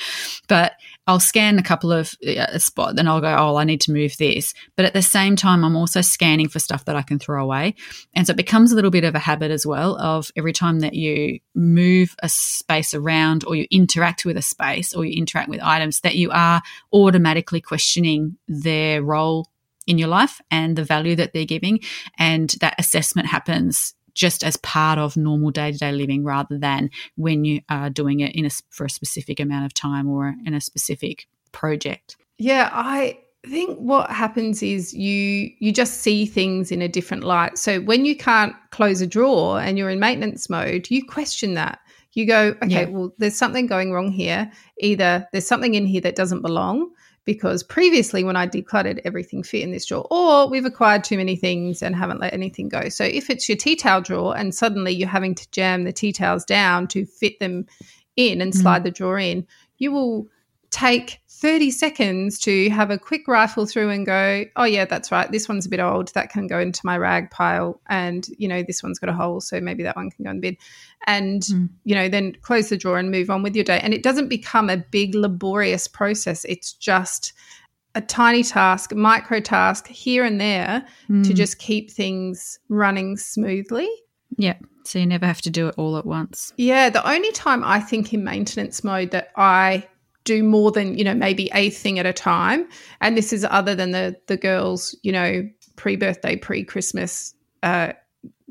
But 0.48 0.74
I'll 1.06 1.20
scan 1.20 1.58
a 1.58 1.62
couple 1.62 1.92
of 1.92 2.14
uh, 2.26 2.58
spot, 2.58 2.96
then 2.96 3.08
I'll 3.08 3.20
go, 3.20 3.34
oh, 3.36 3.56
I 3.56 3.64
need 3.64 3.80
to 3.82 3.92
move 3.92 4.16
this. 4.18 4.54
But 4.76 4.84
at 4.84 4.92
the 4.92 5.02
same 5.02 5.34
time, 5.34 5.64
I'm 5.64 5.76
also 5.76 6.00
scanning 6.00 6.48
for 6.48 6.58
stuff 6.58 6.84
that 6.84 6.96
I 6.96 7.02
can 7.02 7.18
throw 7.18 7.42
away. 7.42 7.74
And 8.14 8.26
so 8.26 8.32
it 8.32 8.36
becomes 8.36 8.72
a 8.72 8.74
little 8.74 8.90
bit 8.90 9.04
of 9.04 9.14
a 9.14 9.18
habit 9.18 9.50
as 9.50 9.66
well 9.66 9.96
of 9.96 10.30
every 10.36 10.52
time 10.52 10.80
that 10.80 10.94
you 10.94 11.40
move 11.54 12.14
a 12.22 12.28
space 12.28 12.94
around 12.94 13.44
or 13.44 13.56
you 13.56 13.66
interact 13.70 14.24
with 14.24 14.36
a 14.36 14.42
space 14.42 14.94
or 14.94 15.04
you 15.04 15.16
interact 15.16 15.48
with 15.48 15.60
items 15.62 16.00
that 16.00 16.16
you 16.16 16.30
are 16.30 16.62
automatically 16.92 17.60
questioning 17.60 18.36
their 18.46 19.02
role 19.02 19.46
in 19.90 19.98
your 19.98 20.08
life 20.08 20.40
and 20.52 20.76
the 20.76 20.84
value 20.84 21.16
that 21.16 21.32
they're 21.32 21.44
giving. 21.44 21.80
And 22.16 22.50
that 22.60 22.76
assessment 22.78 23.26
happens 23.26 23.94
just 24.14 24.44
as 24.44 24.56
part 24.58 24.98
of 24.98 25.16
normal 25.16 25.50
day 25.50 25.72
to 25.72 25.78
day 25.78 25.90
living 25.90 26.24
rather 26.24 26.56
than 26.58 26.90
when 27.16 27.44
you 27.44 27.60
are 27.68 27.90
doing 27.90 28.20
it 28.20 28.34
in 28.36 28.46
a, 28.46 28.50
for 28.70 28.84
a 28.84 28.90
specific 28.90 29.40
amount 29.40 29.66
of 29.66 29.74
time 29.74 30.08
or 30.08 30.34
in 30.46 30.54
a 30.54 30.60
specific 30.60 31.26
project. 31.50 32.16
Yeah, 32.38 32.70
I 32.72 33.18
think 33.48 33.78
what 33.78 34.10
happens 34.10 34.62
is 34.62 34.94
you 34.94 35.50
you 35.58 35.72
just 35.72 36.02
see 36.02 36.24
things 36.24 36.70
in 36.70 36.82
a 36.82 36.88
different 36.88 37.24
light. 37.24 37.58
So 37.58 37.80
when 37.80 38.04
you 38.04 38.16
can't 38.16 38.54
close 38.70 39.00
a 39.00 39.06
drawer 39.06 39.60
and 39.60 39.76
you're 39.76 39.90
in 39.90 39.98
maintenance 39.98 40.48
mode, 40.48 40.88
you 40.88 41.04
question 41.04 41.54
that. 41.54 41.80
You 42.12 42.26
go, 42.26 42.54
okay, 42.62 42.82
yeah. 42.82 42.88
well, 42.88 43.12
there's 43.18 43.36
something 43.36 43.66
going 43.66 43.92
wrong 43.92 44.10
here. 44.10 44.50
Either 44.78 45.26
there's 45.32 45.46
something 45.46 45.74
in 45.74 45.86
here 45.86 46.00
that 46.00 46.16
doesn't 46.16 46.42
belong, 46.42 46.90
because 47.24 47.62
previously 47.62 48.24
when 48.24 48.36
I 48.36 48.46
decluttered, 48.46 49.00
everything 49.04 49.42
fit 49.42 49.62
in 49.62 49.72
this 49.72 49.86
drawer, 49.86 50.06
or 50.10 50.48
we've 50.48 50.64
acquired 50.64 51.04
too 51.04 51.16
many 51.16 51.36
things 51.36 51.82
and 51.82 51.94
haven't 51.94 52.20
let 52.20 52.32
anything 52.32 52.68
go. 52.68 52.88
So 52.88 53.04
if 53.04 53.30
it's 53.30 53.48
your 53.48 53.56
tea 53.56 53.76
towel 53.76 54.00
drawer 54.00 54.36
and 54.36 54.54
suddenly 54.54 54.92
you're 54.92 55.08
having 55.08 55.34
to 55.34 55.50
jam 55.50 55.84
the 55.84 55.92
tea 55.92 56.12
towels 56.12 56.44
down 56.44 56.88
to 56.88 57.04
fit 57.04 57.38
them 57.38 57.66
in 58.16 58.40
and 58.40 58.54
slide 58.54 58.80
mm. 58.80 58.84
the 58.84 58.90
drawer 58.90 59.18
in, 59.18 59.46
you 59.78 59.92
will 59.92 60.28
take 60.70 61.19
30 61.40 61.70
seconds 61.70 62.38
to 62.40 62.68
have 62.68 62.90
a 62.90 62.98
quick 62.98 63.26
rifle 63.26 63.64
through 63.64 63.88
and 63.88 64.04
go, 64.04 64.44
oh, 64.56 64.64
yeah, 64.64 64.84
that's 64.84 65.10
right. 65.10 65.32
This 65.32 65.48
one's 65.48 65.64
a 65.64 65.70
bit 65.70 65.80
old. 65.80 66.12
That 66.12 66.28
can 66.28 66.46
go 66.46 66.58
into 66.58 66.84
my 66.84 66.98
rag 66.98 67.30
pile. 67.30 67.80
And, 67.88 68.28
you 68.36 68.46
know, 68.46 68.62
this 68.62 68.82
one's 68.82 68.98
got 68.98 69.08
a 69.08 69.14
hole. 69.14 69.40
So 69.40 69.58
maybe 69.58 69.82
that 69.82 69.96
one 69.96 70.10
can 70.10 70.24
go 70.24 70.30
in 70.30 70.36
the 70.36 70.42
bin. 70.42 70.56
And, 71.06 71.42
mm. 71.42 71.70
you 71.84 71.94
know, 71.94 72.10
then 72.10 72.36
close 72.42 72.68
the 72.68 72.76
drawer 72.76 72.98
and 72.98 73.10
move 73.10 73.30
on 73.30 73.42
with 73.42 73.54
your 73.54 73.64
day. 73.64 73.80
And 73.82 73.94
it 73.94 74.02
doesn't 74.02 74.28
become 74.28 74.68
a 74.68 74.76
big, 74.76 75.14
laborious 75.14 75.88
process. 75.88 76.44
It's 76.44 76.74
just 76.74 77.32
a 77.94 78.02
tiny 78.02 78.42
task, 78.42 78.94
micro 78.94 79.40
task 79.40 79.86
here 79.86 80.24
and 80.24 80.38
there 80.38 80.86
mm. 81.08 81.26
to 81.26 81.32
just 81.32 81.58
keep 81.58 81.90
things 81.90 82.58
running 82.68 83.16
smoothly. 83.16 83.88
Yeah. 84.36 84.56
So 84.84 84.98
you 84.98 85.06
never 85.06 85.26
have 85.26 85.40
to 85.42 85.50
do 85.50 85.68
it 85.68 85.74
all 85.78 85.96
at 85.96 86.04
once. 86.04 86.52
Yeah. 86.58 86.90
The 86.90 87.08
only 87.08 87.32
time 87.32 87.64
I 87.64 87.80
think 87.80 88.12
in 88.12 88.24
maintenance 88.24 88.84
mode 88.84 89.10
that 89.12 89.30
I 89.36 89.86
do 90.24 90.42
more 90.42 90.70
than 90.70 90.96
you 90.96 91.04
know 91.04 91.14
maybe 91.14 91.50
a 91.54 91.70
thing 91.70 91.98
at 91.98 92.06
a 92.06 92.12
time 92.12 92.68
and 93.00 93.16
this 93.16 93.32
is 93.32 93.46
other 93.50 93.74
than 93.74 93.90
the 93.92 94.16
the 94.26 94.36
girls 94.36 94.94
you 95.02 95.12
know 95.12 95.48
pre-birthday 95.76 96.36
pre-christmas 96.36 97.34
uh, 97.62 97.92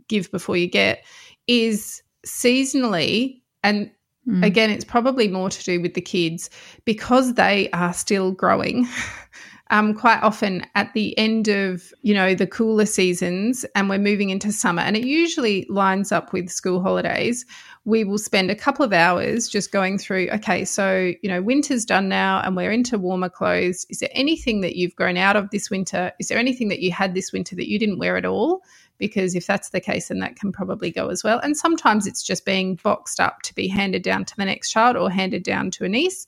give 0.07 0.31
before 0.31 0.57
you 0.57 0.67
get 0.67 1.05
is 1.47 2.01
seasonally 2.25 3.41
and 3.63 3.91
mm. 4.27 4.45
again 4.45 4.69
it's 4.69 4.85
probably 4.85 5.27
more 5.27 5.49
to 5.49 5.63
do 5.63 5.81
with 5.81 5.93
the 5.93 6.01
kids 6.01 6.49
because 6.85 7.35
they 7.35 7.69
are 7.71 7.93
still 7.93 8.31
growing 8.31 8.87
um, 9.71 9.93
quite 9.93 10.21
often 10.23 10.65
at 10.75 10.93
the 10.93 11.17
end 11.17 11.47
of 11.47 11.93
you 12.01 12.13
know 12.13 12.33
the 12.33 12.47
cooler 12.47 12.85
seasons 12.85 13.65
and 13.75 13.89
we're 13.89 13.99
moving 13.99 14.29
into 14.29 14.51
summer. 14.51 14.81
And 14.81 14.97
it 14.97 15.05
usually 15.05 15.65
lines 15.69 16.11
up 16.11 16.33
with 16.33 16.49
school 16.49 16.81
holidays. 16.81 17.45
We 17.85 18.03
will 18.03 18.17
spend 18.17 18.51
a 18.51 18.55
couple 18.55 18.83
of 18.83 18.93
hours 18.93 19.47
just 19.47 19.71
going 19.71 19.97
through 19.97 20.29
okay 20.31 20.65
so 20.65 21.13
you 21.21 21.29
know 21.29 21.41
winter's 21.41 21.85
done 21.85 22.09
now 22.09 22.41
and 22.41 22.55
we're 22.55 22.71
into 22.71 22.97
warmer 22.97 23.29
clothes. 23.29 23.85
Is 23.89 23.99
there 23.99 24.09
anything 24.13 24.61
that 24.61 24.75
you've 24.75 24.95
grown 24.95 25.17
out 25.17 25.35
of 25.35 25.49
this 25.51 25.69
winter? 25.69 26.11
Is 26.19 26.27
there 26.27 26.39
anything 26.39 26.69
that 26.69 26.81
you 26.81 26.91
had 26.91 27.13
this 27.13 27.31
winter 27.31 27.55
that 27.55 27.69
you 27.69 27.77
didn't 27.77 27.99
wear 27.99 28.17
at 28.17 28.25
all? 28.25 28.61
Because 28.97 29.33
if 29.35 29.47
that's 29.47 29.69
the 29.69 29.79
case 29.79 30.07
then 30.07 30.19
that 30.19 30.35
can 30.35 30.51
probably 30.51 30.91
go 30.91 31.09
as 31.09 31.23
well. 31.23 31.39
And 31.39 31.55
sometimes 31.55 32.07
it's 32.07 32.23
just 32.23 32.43
being 32.43 32.75
boxed 32.83 33.19
up 33.19 33.43
to 33.43 33.55
be 33.55 33.67
handed 33.67 34.01
down 34.01 34.25
to 34.25 34.35
the 34.35 34.45
next 34.45 34.71
child 34.71 34.97
or 34.97 35.09
handed 35.09 35.43
down 35.43 35.71
to 35.71 35.85
a 35.85 35.89
niece 35.89 36.25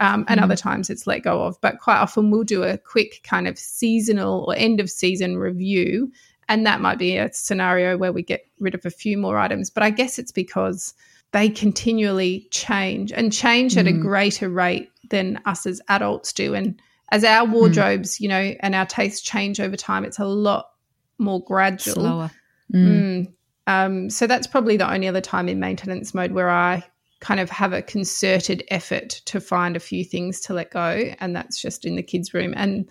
um, 0.00 0.24
and 0.28 0.40
mm. 0.40 0.42
other 0.42 0.56
times 0.56 0.90
it's 0.90 1.06
let 1.06 1.22
go 1.22 1.42
of. 1.42 1.60
But 1.60 1.78
quite 1.78 1.98
often 1.98 2.30
we'll 2.30 2.44
do 2.44 2.64
a 2.64 2.78
quick 2.78 3.20
kind 3.22 3.46
of 3.46 3.58
seasonal 3.58 4.46
or 4.48 4.54
end 4.56 4.80
of 4.80 4.90
season 4.90 5.38
review 5.38 6.10
and 6.50 6.66
that 6.66 6.80
might 6.80 6.98
be 6.98 7.16
a 7.16 7.32
scenario 7.32 7.96
where 7.96 8.12
we 8.12 8.24
get 8.24 8.44
rid 8.58 8.74
of 8.74 8.84
a 8.84 8.90
few 8.90 9.16
more 9.16 9.38
items. 9.38 9.70
But 9.70 9.84
I 9.84 9.90
guess 9.90 10.18
it's 10.18 10.32
because 10.32 10.94
they 11.30 11.48
continually 11.48 12.48
change 12.50 13.12
and 13.12 13.32
change 13.32 13.76
mm. 13.76 13.78
at 13.78 13.86
a 13.86 13.92
mm. 13.92 14.02
greater 14.02 14.48
rate 14.48 14.90
than 15.10 15.40
us 15.46 15.64
as 15.64 15.80
adults 15.88 16.32
do. 16.32 16.54
And 16.56 16.82
as 17.12 17.22
our 17.22 17.46
mm. 17.46 17.52
wardrobes, 17.52 18.16
mm. 18.16 18.20
you 18.22 18.28
know, 18.28 18.54
and 18.58 18.74
our 18.74 18.84
tastes 18.84 19.20
change 19.20 19.60
over 19.60 19.76
time, 19.76 20.04
it's 20.04 20.18
a 20.18 20.24
lot 20.24 20.70
more 21.18 21.40
gradual. 21.40 21.94
Slower. 21.94 22.30
Mm. 22.74 23.32
Um, 23.68 24.10
so 24.10 24.26
that's 24.26 24.48
probably 24.48 24.76
the 24.76 24.92
only 24.92 25.06
other 25.06 25.20
time 25.20 25.48
in 25.48 25.60
maintenance 25.60 26.14
mode 26.14 26.32
where 26.32 26.50
I 26.50 26.82
kind 27.20 27.38
of 27.38 27.50
have 27.50 27.72
a 27.72 27.82
concerted 27.82 28.64
effort 28.68 29.20
to 29.26 29.40
find 29.40 29.76
a 29.76 29.80
few 29.80 30.04
things 30.04 30.40
to 30.40 30.54
let 30.54 30.70
go. 30.70 31.12
And 31.20 31.36
that's 31.36 31.60
just 31.60 31.84
in 31.84 31.96
the 31.96 32.02
kids' 32.02 32.34
room. 32.34 32.54
And 32.56 32.88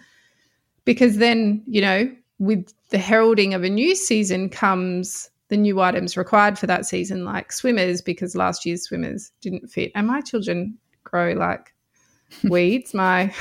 because 0.85 1.17
then, 1.17 1.63
you 1.67 1.81
know, 1.81 2.11
with 2.37 2.71
the 2.89 2.97
heralding 2.97 3.53
of 3.53 3.63
a 3.63 3.69
new 3.69 3.95
season 3.95 4.49
comes 4.49 5.29
the 5.49 5.57
new 5.57 5.81
items 5.81 6.15
required 6.15 6.59
for 6.59 6.67
that 6.67 6.85
season, 6.85 7.25
like 7.25 7.51
swimmers, 7.51 8.01
because 8.01 8.35
last 8.35 8.65
year's 8.65 8.83
swimmers 8.83 9.31
didn't 9.41 9.67
fit. 9.67 9.91
And 9.95 10.05
my 10.05 10.21
children 10.21 10.77
grow 11.03 11.33
like 11.33 11.73
weeds. 12.43 12.93
My 12.93 13.33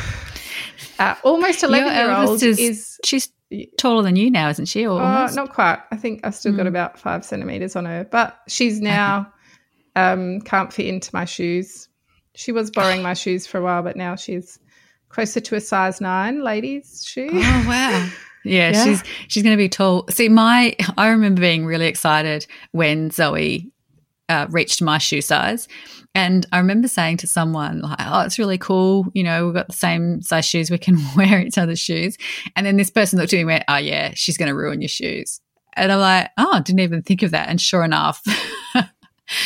uh, 0.98 1.14
almost 1.22 1.62
11 1.62 1.92
year 1.94 2.10
old 2.10 2.42
is, 2.42 2.58
is, 2.58 2.98
She's 3.04 3.30
taller 3.76 4.02
than 4.02 4.16
you 4.16 4.30
now, 4.30 4.48
isn't 4.48 4.66
she? 4.66 4.86
Or 4.86 5.00
uh, 5.00 5.30
not 5.32 5.52
quite. 5.52 5.80
I 5.90 5.96
think 5.96 6.20
I've 6.24 6.34
still 6.34 6.52
mm. 6.52 6.56
got 6.56 6.62
hmm. 6.62 6.68
about 6.68 6.98
five 6.98 7.24
centimeters 7.24 7.76
on 7.76 7.84
her, 7.84 8.04
but 8.10 8.40
she's 8.48 8.80
now 8.80 9.30
um, 9.98 10.40
can't 10.42 10.72
fit 10.72 10.86
into 10.86 11.10
my 11.12 11.24
shoes. 11.24 11.88
She 12.34 12.52
was 12.52 12.70
borrowing 12.70 13.02
my 13.02 13.14
shoes 13.14 13.46
for 13.46 13.58
a 13.58 13.62
while, 13.62 13.82
but 13.82 13.96
now 13.96 14.14
she's 14.14 14.58
closer 15.08 15.40
to 15.40 15.56
a 15.56 15.60
size 15.60 16.00
nine 16.00 16.42
ladies 16.42 17.04
shoe. 17.06 17.30
Oh, 17.32 17.64
wow. 17.68 18.08
Yeah, 18.44 18.70
yeah, 18.70 18.84
she's 18.84 19.02
she's 19.26 19.42
going 19.42 19.52
to 19.52 19.58
be 19.58 19.68
tall. 19.68 20.06
See, 20.10 20.28
my 20.28 20.74
I 20.96 21.08
remember 21.08 21.40
being 21.40 21.66
really 21.66 21.86
excited 21.86 22.46
when 22.70 23.10
Zoe 23.10 23.70
uh, 24.28 24.46
reached 24.48 24.80
my 24.80 24.96
shoe 24.96 25.20
size, 25.20 25.66
and 26.14 26.46
I 26.52 26.58
remember 26.58 26.86
saying 26.86 27.16
to 27.18 27.26
someone 27.26 27.80
like, 27.80 27.98
"Oh, 27.98 28.20
it's 28.20 28.38
really 28.38 28.56
cool. 28.56 29.06
You 29.12 29.24
know, 29.24 29.44
we've 29.44 29.54
got 29.54 29.66
the 29.66 29.74
same 29.74 30.22
size 30.22 30.46
shoes. 30.46 30.70
We 30.70 30.78
can 30.78 30.98
wear 31.16 31.40
each 31.40 31.58
other's 31.58 31.80
shoes." 31.80 32.16
And 32.54 32.64
then 32.64 32.76
this 32.76 32.90
person 32.90 33.18
looked 33.18 33.32
at 33.32 33.36
me 33.36 33.40
and 33.40 33.48
went, 33.48 33.64
"Oh 33.68 33.76
yeah, 33.76 34.12
she's 34.14 34.38
going 34.38 34.48
to 34.48 34.54
ruin 34.54 34.80
your 34.80 34.88
shoes." 34.88 35.40
And 35.74 35.90
I'm 35.90 35.98
like, 35.98 36.30
"Oh, 36.38 36.52
I 36.54 36.60
didn't 36.60 36.80
even 36.80 37.02
think 37.02 37.24
of 37.24 37.32
that." 37.32 37.48
And 37.48 37.60
sure 37.60 37.82
enough. 37.84 38.22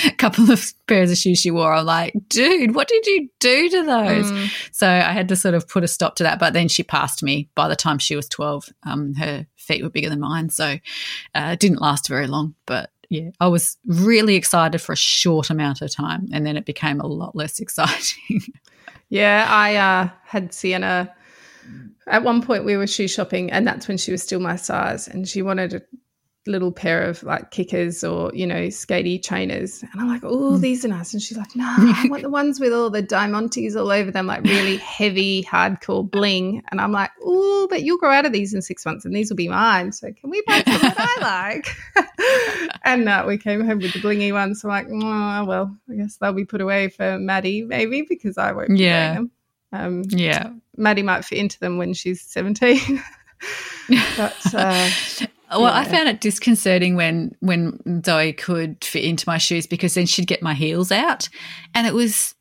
a 0.04 0.10
couple 0.16 0.50
of 0.50 0.72
pairs 0.86 1.10
of 1.10 1.18
shoes 1.18 1.40
she 1.40 1.50
wore. 1.50 1.72
I'm 1.72 1.86
like, 1.86 2.14
dude, 2.28 2.74
what 2.74 2.88
did 2.88 3.06
you 3.06 3.28
do 3.40 3.68
to 3.68 3.82
those? 3.84 4.30
Mm. 4.30 4.50
So 4.72 4.88
I 4.88 5.12
had 5.12 5.28
to 5.28 5.36
sort 5.36 5.54
of 5.54 5.68
put 5.68 5.84
a 5.84 5.88
stop 5.88 6.16
to 6.16 6.22
that. 6.22 6.38
But 6.38 6.52
then 6.52 6.68
she 6.68 6.82
passed 6.82 7.22
me 7.22 7.48
by 7.54 7.68
the 7.68 7.76
time 7.76 7.98
she 7.98 8.16
was 8.16 8.28
12. 8.28 8.68
Um, 8.84 9.14
her 9.14 9.46
feet 9.56 9.82
were 9.82 9.90
bigger 9.90 10.08
than 10.08 10.20
mine. 10.20 10.50
So 10.50 10.76
uh, 11.34 11.50
it 11.52 11.60
didn't 11.60 11.80
last 11.80 12.08
very 12.08 12.26
long. 12.26 12.54
But 12.66 12.90
yeah, 13.08 13.30
I 13.40 13.48
was 13.48 13.76
really 13.86 14.36
excited 14.36 14.80
for 14.80 14.92
a 14.92 14.96
short 14.96 15.50
amount 15.50 15.82
of 15.82 15.90
time. 15.90 16.28
And 16.32 16.46
then 16.46 16.56
it 16.56 16.64
became 16.64 17.00
a 17.00 17.06
lot 17.06 17.36
less 17.36 17.58
exciting. 17.60 18.40
yeah, 19.08 19.46
I 19.48 19.76
uh, 19.76 20.08
had 20.24 20.54
Sienna. 20.54 21.14
At 22.08 22.24
one 22.24 22.42
point, 22.42 22.64
we 22.64 22.76
were 22.76 22.88
shoe 22.88 23.06
shopping, 23.06 23.52
and 23.52 23.64
that's 23.64 23.86
when 23.86 23.96
she 23.96 24.10
was 24.10 24.24
still 24.24 24.40
my 24.40 24.56
size, 24.56 25.06
and 25.06 25.28
she 25.28 25.40
wanted 25.40 25.84
little 26.46 26.72
pair 26.72 27.02
of 27.02 27.22
like 27.22 27.50
kickers 27.52 28.02
or 28.02 28.32
you 28.34 28.46
know 28.46 28.66
skatey 28.66 29.22
trainers. 29.22 29.82
And 29.82 30.00
i'm 30.00 30.08
like 30.08 30.22
oh 30.24 30.56
these 30.56 30.84
are 30.84 30.88
nice. 30.88 31.12
And 31.12 31.22
she's 31.22 31.38
like 31.38 31.54
no 31.54 31.64
i 31.64 32.06
want 32.10 32.22
the 32.22 32.30
ones 32.30 32.58
with 32.58 32.72
all 32.72 32.90
the 32.90 33.02
diamantes 33.02 33.76
all 33.76 33.90
over 33.90 34.10
them 34.10 34.26
like 34.26 34.42
really 34.42 34.76
heavy 34.78 35.44
hardcore 35.44 36.08
bling. 36.08 36.62
And 36.70 36.80
i'm 36.80 36.92
like 36.92 37.10
oh 37.22 37.66
but 37.70 37.82
you'll 37.82 37.98
grow 37.98 38.10
out 38.10 38.26
of 38.26 38.32
these 38.32 38.54
in 38.54 38.62
six 38.62 38.84
months 38.84 39.04
and 39.04 39.14
these 39.14 39.30
will 39.30 39.36
be 39.36 39.48
mine. 39.48 39.92
So 39.92 40.12
can 40.12 40.30
we 40.30 40.42
buy 40.46 40.62
something 40.66 40.92
i 40.96 41.54
like? 41.54 41.68
And 42.84 43.08
uh, 43.08 43.24
we 43.26 43.38
came 43.38 43.64
home 43.64 43.78
with 43.78 43.92
the 43.92 44.00
blingy 44.00 44.32
ones. 44.32 44.60
So 44.60 44.68
i'm 44.68 44.88
like 44.88 45.04
oh 45.04 45.44
well 45.44 45.76
i 45.90 45.94
guess 45.94 46.16
they'll 46.16 46.32
be 46.32 46.44
put 46.44 46.60
away 46.60 46.88
for 46.88 47.18
maddie 47.18 47.62
maybe 47.62 48.04
because 48.08 48.38
i 48.38 48.52
won't 48.52 48.70
be 48.70 48.78
yeah. 48.78 49.14
them. 49.14 49.30
Um, 49.74 50.02
yeah. 50.08 50.50
Maddie 50.76 51.02
might 51.02 51.24
fit 51.24 51.38
into 51.38 51.58
them 51.58 51.78
when 51.78 51.94
she's 51.94 52.20
17 52.20 53.02
but 54.16 54.54
uh, 54.54 54.90
well, 55.60 55.72
yeah. 55.72 55.78
I 55.78 55.84
found 55.84 56.08
it 56.08 56.20
disconcerting 56.20 56.96
when 56.96 57.34
when 57.40 58.02
Zoe 58.04 58.32
could 58.32 58.84
fit 58.84 59.04
into 59.04 59.28
my 59.28 59.38
shoes 59.38 59.66
because 59.66 59.94
then 59.94 60.06
she'd 60.06 60.26
get 60.26 60.42
my 60.42 60.54
heels 60.54 60.92
out, 60.92 61.28
and 61.74 61.86
it 61.86 61.94
was 61.94 62.34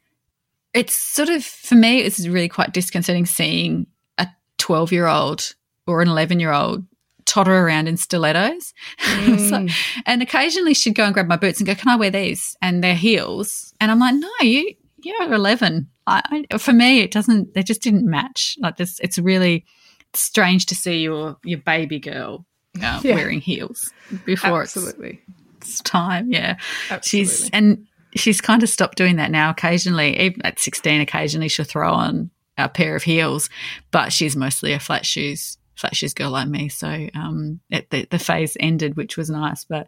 it's 0.74 0.96
sort 0.96 1.30
of 1.30 1.44
for 1.44 1.76
me 1.76 2.00
it's 2.00 2.26
really 2.28 2.48
quite 2.48 2.74
disconcerting 2.74 3.26
seeing 3.26 3.88
a 4.18 4.28
twelve 4.58 4.92
year 4.92 5.08
old 5.08 5.56
or 5.88 6.02
an 6.02 6.08
eleven 6.08 6.40
year 6.40 6.52
old 6.52 6.86
totter 7.26 7.66
around 7.66 7.88
in 7.88 7.98
stilettos. 7.98 8.74
Mm. 9.22 9.50
so, 9.50 10.02
and 10.06 10.22
occasionally 10.24 10.74
she'd 10.74 10.96
go 10.96 11.04
and 11.04 11.14
grab 11.14 11.28
my 11.28 11.38
boots 11.38 11.60
and 11.60 11.68
go, 11.68 11.76
"Can 11.76 11.90
I 11.90 11.96
wear 11.96 12.10
these?" 12.10 12.56
And 12.62 12.84
their 12.84 12.96
heels, 12.96 13.74
and 13.80 13.92
I'm 13.92 14.00
like, 14.00 14.16
"No, 14.16 14.30
you 14.42 14.74
you're 15.04 15.34
11." 15.34 15.88
I, 16.08 16.46
I, 16.52 16.58
for 16.58 16.74
me, 16.74 17.02
it 17.02 17.12
doesn't. 17.12 17.54
They 17.54 17.62
just 17.62 17.82
didn't 17.82 18.10
match. 18.10 18.58
Like 18.60 18.78
this, 18.78 19.00
it's 19.00 19.20
really 19.20 19.66
strange 20.14 20.66
to 20.68 20.76
see 20.76 21.00
your 21.00 21.38
your 21.44 21.60
baby 21.60 22.00
girl 22.00 22.46
uh, 22.82 23.02
yeah. 23.04 23.16
wearing 23.16 23.42
heels 23.42 23.92
before 24.26 24.62
Absolutely. 24.62 25.22
It's, 25.58 25.70
it's 25.70 25.82
time. 25.82 26.32
Yeah, 26.32 26.58
Absolutely. 26.90 27.02
she's 27.04 27.50
and 27.52 27.88
she's 28.16 28.42
kind 28.42 28.64
of 28.64 28.70
stopped 28.70 28.98
doing 28.98 29.18
that 29.18 29.32
now. 29.32 29.50
Occasionally, 29.50 30.20
even 30.20 30.42
at 30.44 30.60
sixteen, 30.60 31.02
occasionally 31.02 31.50
she'll 31.50 31.66
throw 31.66 31.92
on 31.92 32.32
a 32.58 32.70
pair 32.70 32.96
of 32.96 33.04
heels, 33.04 33.50
but 33.92 34.14
she's 34.14 34.36
mostly 34.36 34.74
a 34.74 34.80
flat 34.80 35.06
shoes 35.06 35.58
flat 35.76 35.96
shoes 35.96 36.14
girl 36.14 36.30
like 36.30 36.48
me. 36.48 36.70
So 36.70 37.10
um, 37.16 37.60
it, 37.70 37.90
the, 37.90 38.06
the 38.10 38.20
phase 38.20 38.56
ended, 38.60 38.96
which 38.96 39.18
was 39.18 39.30
nice, 39.30 39.66
but 39.66 39.88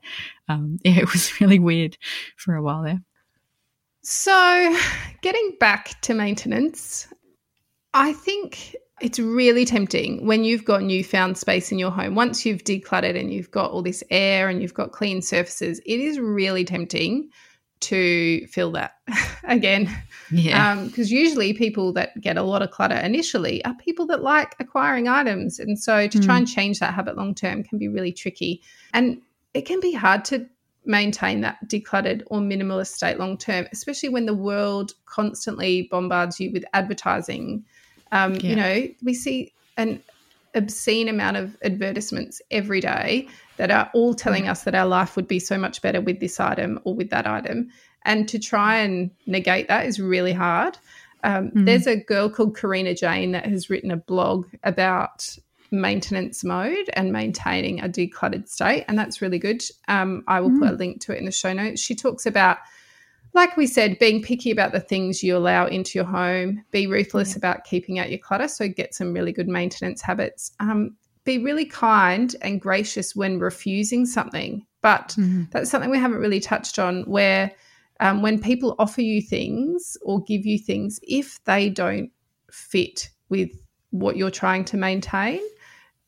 um, 0.49 0.79
yeah, 0.83 0.99
it 0.99 1.11
was 1.11 1.39
really 1.39 1.59
weird 1.59 1.97
for 2.35 2.55
a 2.55 2.61
while 2.61 2.83
there. 2.83 3.01
So, 4.05 4.77
getting 5.21 5.55
back 5.61 6.01
to 6.01 6.13
maintenance, 6.13 7.07
I 7.93 8.11
think 8.11 8.75
it's 9.01 9.19
really 9.19 9.65
tempting 9.65 10.25
when 10.25 10.43
you've 10.43 10.65
got 10.65 10.84
newfound 10.84 11.38
space 11.38 11.71
in 11.71 11.79
your 11.79 11.91
home. 11.91 12.15
Once 12.15 12.45
you've 12.45 12.63
decluttered 12.63 13.19
and 13.19 13.34
you've 13.34 13.51
got 13.51 13.71
all 13.71 13.82
this 13.82 14.03
air 14.10 14.49
and 14.49 14.62
you've 14.62 14.73
got 14.73 14.91
clean 14.91 15.21
surfaces, 15.21 15.79
it 15.86 15.99
is 15.99 16.19
really 16.19 16.63
tempting 16.63 17.29
to 17.82 18.47
fill 18.47 18.71
that 18.71 18.93
again. 19.43 19.89
Yeah. 20.32 20.84
Because 20.86 21.12
um, 21.12 21.17
usually 21.17 21.53
people 21.53 21.93
that 21.93 22.19
get 22.21 22.38
a 22.38 22.43
lot 22.43 22.62
of 22.62 22.71
clutter 22.71 22.95
initially 22.95 23.63
are 23.65 23.75
people 23.75 24.06
that 24.08 24.23
like 24.23 24.56
acquiring 24.60 25.08
items. 25.08 25.60
And 25.60 25.77
so 25.77 26.08
to 26.08 26.17
mm. 26.17 26.25
try 26.25 26.38
and 26.38 26.47
change 26.47 26.79
that 26.79 26.93
habit 26.93 27.17
long 27.17 27.36
term 27.36 27.63
can 27.63 27.77
be 27.77 27.88
really 27.88 28.13
tricky. 28.13 28.62
And 28.93 29.21
it 29.53 29.65
can 29.65 29.79
be 29.79 29.93
hard 29.93 30.23
to 30.25 30.47
maintain 30.86 31.41
that 31.41 31.58
decluttered 31.67 32.23
or 32.27 32.39
minimalist 32.39 32.93
state 32.93 33.19
long 33.19 33.38
term, 33.38 33.67
especially 33.71 34.10
when 34.10 34.25
the 34.25 34.34
world 34.34 34.93
constantly 35.06 35.88
bombards 35.91 36.39
you 36.39 36.51
with 36.51 36.65
advertising. 36.73 37.65
Um, 38.13 38.36
yeah. 38.36 38.49
You 38.49 38.56
know, 38.56 38.88
we 39.04 39.13
see 39.13 39.52
an 39.76 40.02
obscene 40.56 41.10
amount 41.10 41.36
of 41.36 41.58
advertisements 41.63 42.41
every 42.52 42.80
day 42.80 43.28
that 43.58 43.71
are 43.71 43.89
all 43.93 44.13
telling 44.13 44.47
us 44.47 44.63
that 44.63 44.76
our 44.76 44.86
life 44.86 45.15
would 45.15 45.28
be 45.28 45.39
so 45.39 45.58
much 45.58 45.82
better 45.82 45.99
with 45.99 46.19
this 46.19 46.39
item 46.39 46.80
or 46.84 46.93
with 46.93 47.10
that 47.10 47.26
item. 47.26 47.69
And 48.06 48.30
to 48.30 48.38
try 48.38 48.78
and 48.78 49.10
negate 49.26 49.67
that 49.67 49.88
is 49.88 49.99
really 49.99 50.34
hard. 50.34 50.78
Um, 51.23 51.49
mm. 51.52 51.65
There's 51.65 51.88
a 51.88 51.95
girl 51.95 52.30
called 52.30 52.56
Karina 52.56 52.93
Jane 52.93 53.32
that 53.32 53.45
has 53.45 53.69
written 53.69 53.91
a 53.91 53.97
blog 53.97 54.45
about 54.63 55.36
maintenance 55.71 56.43
mode 56.43 56.89
and 56.93 57.12
maintaining 57.12 57.80
a 57.80 57.89
decluttered 57.89 58.47
state. 58.47 58.86
And 58.88 58.99
that's 58.99 59.21
really 59.21 59.39
good. 59.39 59.63
Um, 59.88 60.23
I 60.28 60.39
will 60.39 60.52
mm. 60.52 60.60
put 60.60 60.69
a 60.69 60.73
link 60.73 61.02
to 61.02 61.13
it 61.13 61.17
in 61.17 61.26
the 61.26 61.32
show 61.32 61.54
notes. 61.54 61.82
She 61.82 61.95
talks 61.95 62.28
about, 62.28 62.58
like 63.33 63.57
we 63.57 63.65
said, 63.65 63.99
being 63.99 64.21
picky 64.21 64.51
about 64.51 64.71
the 64.71 64.79
things 64.79 65.23
you 65.23 65.35
allow 65.35 65.65
into 65.65 65.97
your 65.97 66.05
home, 66.05 66.63
be 66.71 66.85
ruthless 66.85 67.31
yeah. 67.31 67.37
about 67.37 67.63
keeping 67.63 67.97
out 67.99 68.09
your 68.09 68.19
clutter. 68.19 68.47
So 68.47 68.67
get 68.67 68.93
some 68.93 69.13
really 69.13 69.31
good 69.31 69.47
maintenance 69.47 70.01
habits. 70.01 70.51
Um, 70.59 70.95
be 71.23 71.39
really 71.39 71.65
kind 71.65 72.35
and 72.41 72.61
gracious 72.61 73.15
when 73.15 73.39
refusing 73.39 74.05
something. 74.05 74.65
But 74.81 75.15
mm. 75.17 75.49
that's 75.51 75.71
something 75.71 75.89
we 75.89 75.97
haven't 75.97 76.19
really 76.19 76.41
touched 76.41 76.77
on 76.77 77.03
where 77.03 77.51
um, 77.99 78.21
when 78.21 78.39
people 78.39 78.75
offer 78.77 79.01
you 79.01 79.21
things 79.21 79.97
or 80.01 80.21
give 80.23 80.45
you 80.45 80.59
things, 80.59 80.99
if 81.03 81.43
they 81.45 81.69
don't 81.69 82.11
fit 82.51 83.09
with 83.29 83.49
what 83.91 84.17
you're 84.17 84.31
trying 84.31 84.65
to 84.65 84.77
maintain, 84.77 85.39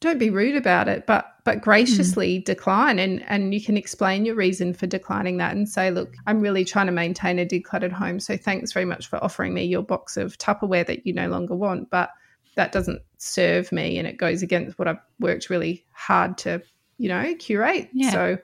don't 0.01 0.19
be 0.19 0.29
rude 0.29 0.55
about 0.55 0.87
it, 0.87 1.05
but 1.05 1.31
but 1.43 1.61
graciously 1.61 2.39
mm. 2.39 2.45
decline 2.45 2.99
and 2.99 3.23
and 3.27 3.53
you 3.53 3.61
can 3.63 3.77
explain 3.77 4.25
your 4.25 4.35
reason 4.35 4.73
for 4.73 4.87
declining 4.87 5.37
that 5.37 5.55
and 5.55 5.69
say, 5.69 5.91
look, 5.91 6.15
I'm 6.27 6.41
really 6.41 6.65
trying 6.65 6.87
to 6.87 6.91
maintain 6.91 7.39
a 7.39 7.45
decluttered 7.45 7.91
home, 7.91 8.19
so 8.19 8.37
thanks 8.37 8.73
very 8.73 8.85
much 8.85 9.07
for 9.07 9.23
offering 9.23 9.53
me 9.53 9.65
your 9.65 9.83
box 9.83 10.17
of 10.17 10.37
Tupperware 10.37 10.85
that 10.87 11.05
you 11.05 11.13
no 11.13 11.27
longer 11.27 11.55
want, 11.55 11.89
but 11.89 12.09
that 12.55 12.71
doesn't 12.71 13.01
serve 13.17 13.71
me 13.71 13.97
and 13.97 14.07
it 14.07 14.17
goes 14.17 14.41
against 14.41 14.79
what 14.79 14.87
I've 14.87 15.01
worked 15.19 15.49
really 15.49 15.85
hard 15.91 16.37
to, 16.39 16.61
you 16.97 17.09
know, 17.09 17.35
curate. 17.37 17.89
Yeah. 17.93 18.11
So 18.11 18.37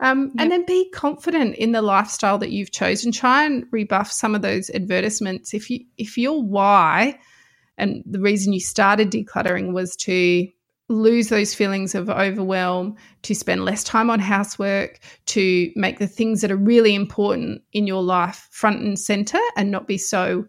um, 0.00 0.24
yep. 0.24 0.32
And 0.38 0.52
then 0.52 0.66
be 0.66 0.90
confident 0.90 1.56
in 1.56 1.72
the 1.72 1.80
lifestyle 1.80 2.38
that 2.38 2.50
you've 2.50 2.70
chosen. 2.70 3.12
Try 3.12 3.44
and 3.44 3.64
rebuff 3.70 4.12
some 4.12 4.34
of 4.34 4.42
those 4.42 4.68
advertisements. 4.70 5.54
If 5.54 5.70
you 5.70 5.86
if 5.96 6.18
your 6.18 6.42
why 6.42 7.18
and 7.78 8.02
the 8.06 8.20
reason 8.20 8.52
you 8.52 8.60
started 8.60 9.10
decluttering 9.10 9.72
was 9.72 9.96
to 9.96 10.48
lose 10.88 11.28
those 11.28 11.54
feelings 11.54 11.94
of 11.94 12.08
overwhelm, 12.08 12.96
to 13.22 13.34
spend 13.34 13.64
less 13.64 13.82
time 13.82 14.08
on 14.10 14.20
housework, 14.20 15.00
to 15.26 15.72
make 15.74 15.98
the 15.98 16.06
things 16.06 16.40
that 16.40 16.50
are 16.50 16.56
really 16.56 16.94
important 16.94 17.62
in 17.72 17.86
your 17.86 18.02
life 18.02 18.48
front 18.50 18.80
and 18.80 18.98
center, 18.98 19.40
and 19.56 19.70
not 19.70 19.86
be 19.86 19.98
so 19.98 20.46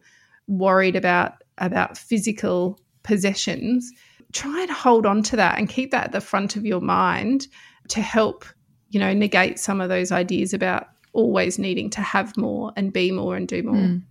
worried 0.47 0.95
about 0.95 1.43
about 1.57 1.97
physical 1.97 2.79
possessions. 3.03 3.91
Try 4.33 4.61
and 4.61 4.71
hold 4.71 5.05
on 5.05 5.23
to 5.23 5.35
that 5.37 5.57
and 5.57 5.69
keep 5.69 5.91
that 5.91 6.05
at 6.05 6.11
the 6.11 6.21
front 6.21 6.55
of 6.55 6.65
your 6.65 6.81
mind 6.81 7.47
to 7.89 8.01
help 8.01 8.45
you 8.89 8.99
know, 8.99 9.13
negate 9.13 9.59
some 9.59 9.81
of 9.81 9.89
those 9.89 10.11
ideas 10.11 10.53
about 10.53 10.87
always 11.13 11.59
needing 11.59 11.89
to 11.91 12.01
have 12.01 12.37
more 12.37 12.71
and 12.75 12.93
be 12.93 13.11
more 13.11 13.35
and 13.35 13.47
do 13.47 13.63
more. 13.63 13.75
Mm. 13.75 14.03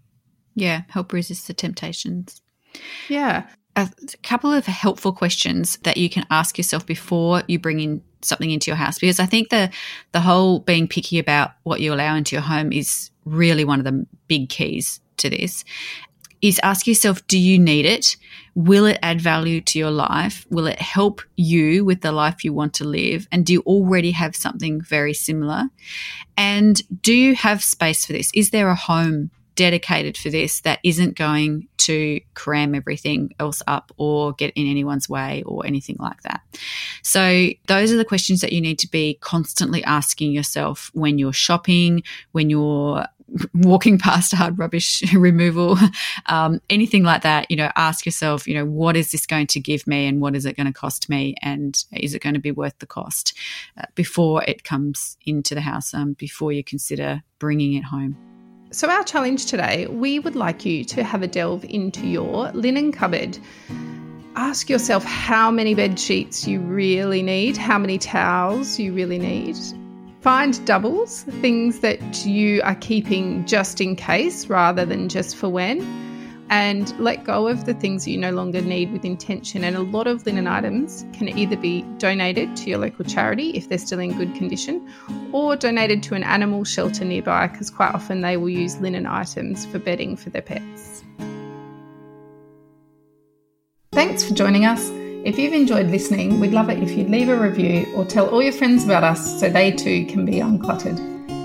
Yeah, 0.55 0.83
help 0.89 1.13
resist 1.13 1.47
the 1.47 1.55
temptations. 1.55 2.41
Yeah. 3.09 3.47
A 3.77 3.91
couple 4.23 4.53
of 4.53 4.65
helpful 4.65 5.13
questions 5.13 5.77
that 5.83 5.99
you 5.99 6.09
can 6.09 6.27
ask 6.31 6.57
yourself 6.57 6.87
before 6.87 7.43
you 7.47 7.59
bring 7.59 7.81
in 7.81 8.03
something 8.23 8.51
into 8.51 8.71
your 8.71 8.77
house 8.77 8.99
because 8.99 9.21
I 9.21 9.27
think 9.27 9.51
the 9.51 9.71
the 10.13 10.21
whole 10.21 10.61
being 10.61 10.89
picky 10.89 11.19
about 11.19 11.53
what 11.63 11.81
you 11.81 11.93
allow 11.93 12.17
into 12.17 12.35
your 12.35 12.43
home 12.43 12.73
is 12.73 13.11
really 13.25 13.65
one 13.65 13.79
of 13.79 13.85
the 13.85 14.07
big 14.29 14.49
keys 14.49 15.01
to 15.19 15.31
this 15.31 15.65
is 16.43 16.61
ask 16.63 16.87
yourself 16.87 17.27
do 17.27 17.39
you 17.39 17.59
need 17.59 17.87
it? 17.87 18.17
Will 18.55 18.87
it 18.87 18.99
add 19.03 19.21
value 19.21 19.61
to 19.63 19.79
your 19.79 19.91
life? 19.91 20.47
Will 20.51 20.67
it 20.67 20.81
help 20.81 21.21
you 21.37 21.85
with 21.85 22.01
the 22.01 22.13
life 22.13 22.45
you 22.45 22.53
want 22.53 22.75
to 22.75 22.85
live? 22.85 23.27
And 23.33 23.45
do 23.45 23.53
you 23.53 23.61
already 23.63 24.13
have 24.13 24.37
something 24.37 24.81
very 24.81 25.15
similar? 25.15 25.65
And 26.37 26.81
do 27.03 27.15
you 27.15 27.35
have 27.35 27.65
space 27.65 28.07
for 28.07 28.13
this? 28.13 28.31
Is 28.35 28.51
there 28.51 28.69
a 28.69 28.75
home 28.75 29.31
dedicated 29.57 30.17
for 30.17 30.31
this 30.31 30.61
that 30.61 30.79
isn't 30.85 31.17
going 31.17 31.67
to 31.79 32.21
cram 32.35 32.75
everything 32.75 33.35
else 33.41 33.63
up 33.67 33.93
or 33.97 34.33
get 34.35 34.53
in 34.55 34.67
anyone's 34.67 35.09
way 35.09 35.43
or 35.45 35.67
anything 35.67 35.97
like 35.99 36.23
that. 36.23 36.43
So, 37.03 37.49
those 37.67 37.93
are 37.93 37.97
the 37.97 38.05
questions 38.05 38.41
that 38.43 38.53
you 38.53 38.61
need 38.61 38.79
to 38.81 38.91
be 38.91 39.19
constantly 39.21 39.83
asking 39.85 40.33
yourself 40.33 40.91
when 40.95 41.19
you're 41.19 41.33
shopping, 41.33 42.03
when 42.33 42.51
you're 42.51 43.05
walking 43.55 43.99
past 43.99 44.35
hard 44.35 44.59
rubbish 44.59 45.03
removal, 45.15 45.79
um, 46.27 46.61
anything 46.71 47.03
like 47.03 47.23
that, 47.23 47.51
you 47.51 47.57
know, 47.57 47.71
ask 47.77 48.07
yourself, 48.07 48.47
you 48.47 48.55
know, 48.55 48.65
what 48.65 48.97
is 48.97 49.11
this 49.11 49.27
going 49.27 49.47
to 49.49 49.61
give 49.61 49.87
me 49.87 50.07
and 50.07 50.21
what 50.21 50.37
is 50.37 50.47
it 50.47 50.57
going 50.57 50.67
to 50.67 50.73
cost 50.73 51.09
me? 51.09 51.35
And 51.43 51.77
is 51.93 52.15
it 52.15 52.23
going 52.23 52.35
to 52.35 52.41
be 52.41 52.53
worth 52.53 52.79
the 52.79 52.87
cost 52.87 53.37
uh, 53.79 53.85
before 53.95 54.45
it 54.45 54.65
comes 54.65 55.17
into 55.25 55.55
the 55.55 55.61
house, 55.61 55.95
um, 55.95 56.13
before 56.15 56.53
you 56.53 56.63
consider 56.63 57.23
bringing 57.39 57.75
it 57.75 57.85
home? 57.85 58.36
So, 58.77 58.91
our 58.91 59.05
challenge 59.05 59.47
today, 59.47 59.87
we 59.87 60.19
would 60.19 60.37
like 60.37 60.67
you 60.67 60.85
to 60.85 61.03
have 61.03 61.23
a 61.23 61.27
delve 61.27 61.65
into 61.65 62.07
your 62.07 62.51
linen 62.53 62.93
cupboard. 62.93 63.39
Ask 64.35 64.69
yourself 64.69 65.03
how 65.03 65.51
many 65.51 65.75
bed 65.75 65.99
sheets 65.99 66.47
you 66.47 66.61
really 66.61 67.23
need, 67.23 67.57
how 67.57 67.79
many 67.79 67.97
towels 67.97 68.79
you 68.79 68.93
really 68.93 69.17
need, 69.17 69.57
Find 70.21 70.63
doubles, 70.67 71.23
things 71.41 71.81
that 71.81 72.27
you 72.27 72.61
are 72.65 72.75
keeping 72.75 73.47
just 73.47 73.81
in 73.81 73.97
case 73.97 74.49
rather 74.49 74.85
than 74.85 75.09
just 75.09 75.37
for 75.37 75.49
when. 75.49 75.81
And 76.49 76.97
let 77.01 77.25
go 77.25 77.49
of 77.49 77.65
the 77.67 77.75
things 77.75 78.07
you 78.07 78.17
no 78.19 78.31
longer 78.31 78.61
need 78.61 78.93
with 78.93 79.05
intention. 79.05 79.65
And 79.65 79.75
a 79.77 79.81
lot 79.81 80.07
of 80.07 80.25
linen 80.27 80.47
items 80.47 81.05
can 81.13 81.29
either 81.29 81.57
be 81.57 81.83
donated 81.99 82.57
to 82.59 82.71
your 82.71 82.79
local 82.79 83.05
charity 83.05 83.51
if 83.51 83.69
they're 83.69 83.79
still 83.79 83.99
in 83.99 84.17
good 84.17 84.35
condition, 84.35 84.89
or 85.33 85.57
donated 85.57 86.03
to 86.05 86.15
an 86.15 86.23
animal 86.23 86.63
shelter 86.65 87.05
nearby 87.05 87.49
because 87.49 87.69
quite 87.71 87.93
often 87.95 88.21
they 88.21 88.37
will 88.37 88.49
use 88.49 88.79
linen 88.79 89.07
items 89.07 89.67
for 89.67 89.79
bedding 89.81 90.17
for 90.17 90.31
their 90.31 90.43
pets. 90.43 91.03
Thanks 93.93 94.25
for 94.25 94.35
joining 94.35 94.65
us. 94.65 94.89
If 95.25 95.39
you've 95.39 95.55
enjoyed 95.55 95.89
listening, 95.89 96.39
we'd 96.39 96.53
love 96.53 96.71
it 96.71 96.81
if 96.81 96.93
you'd 96.93 97.11
leave 97.11 97.29
a 97.29 97.37
review 97.37 97.93
or 97.97 98.05
tell 98.05 98.29
all 98.29 98.41
your 98.41 98.53
friends 98.53 98.85
about 98.85 99.03
us 99.03 99.41
so 99.41 99.51
they 99.51 99.73
too 99.73 100.07
can 100.07 100.25
be 100.25 100.35
uncluttered. 100.35 101.01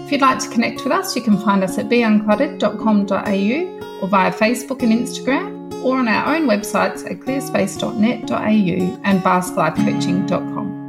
If 0.06 0.12
you'd 0.12 0.22
like 0.22 0.38
to 0.40 0.50
connect 0.50 0.84
with 0.84 0.92
us, 0.92 1.16
you 1.16 1.24
can 1.24 1.40
find 1.40 1.64
us 1.64 1.80
at 1.80 1.90
beuncluttered.com.au 1.90 3.81
or 4.02 4.08
via 4.08 4.32
Facebook 4.32 4.84
and 4.84 4.92
Instagram 4.92 5.62
or 5.84 5.98
on 5.98 6.08
our 6.08 6.36
own 6.36 6.48
websites 6.48 7.10
at 7.10 7.20
clearspace.net.au 7.20 9.02
and 9.04 9.22
basklifecoaching.com. 9.22 10.81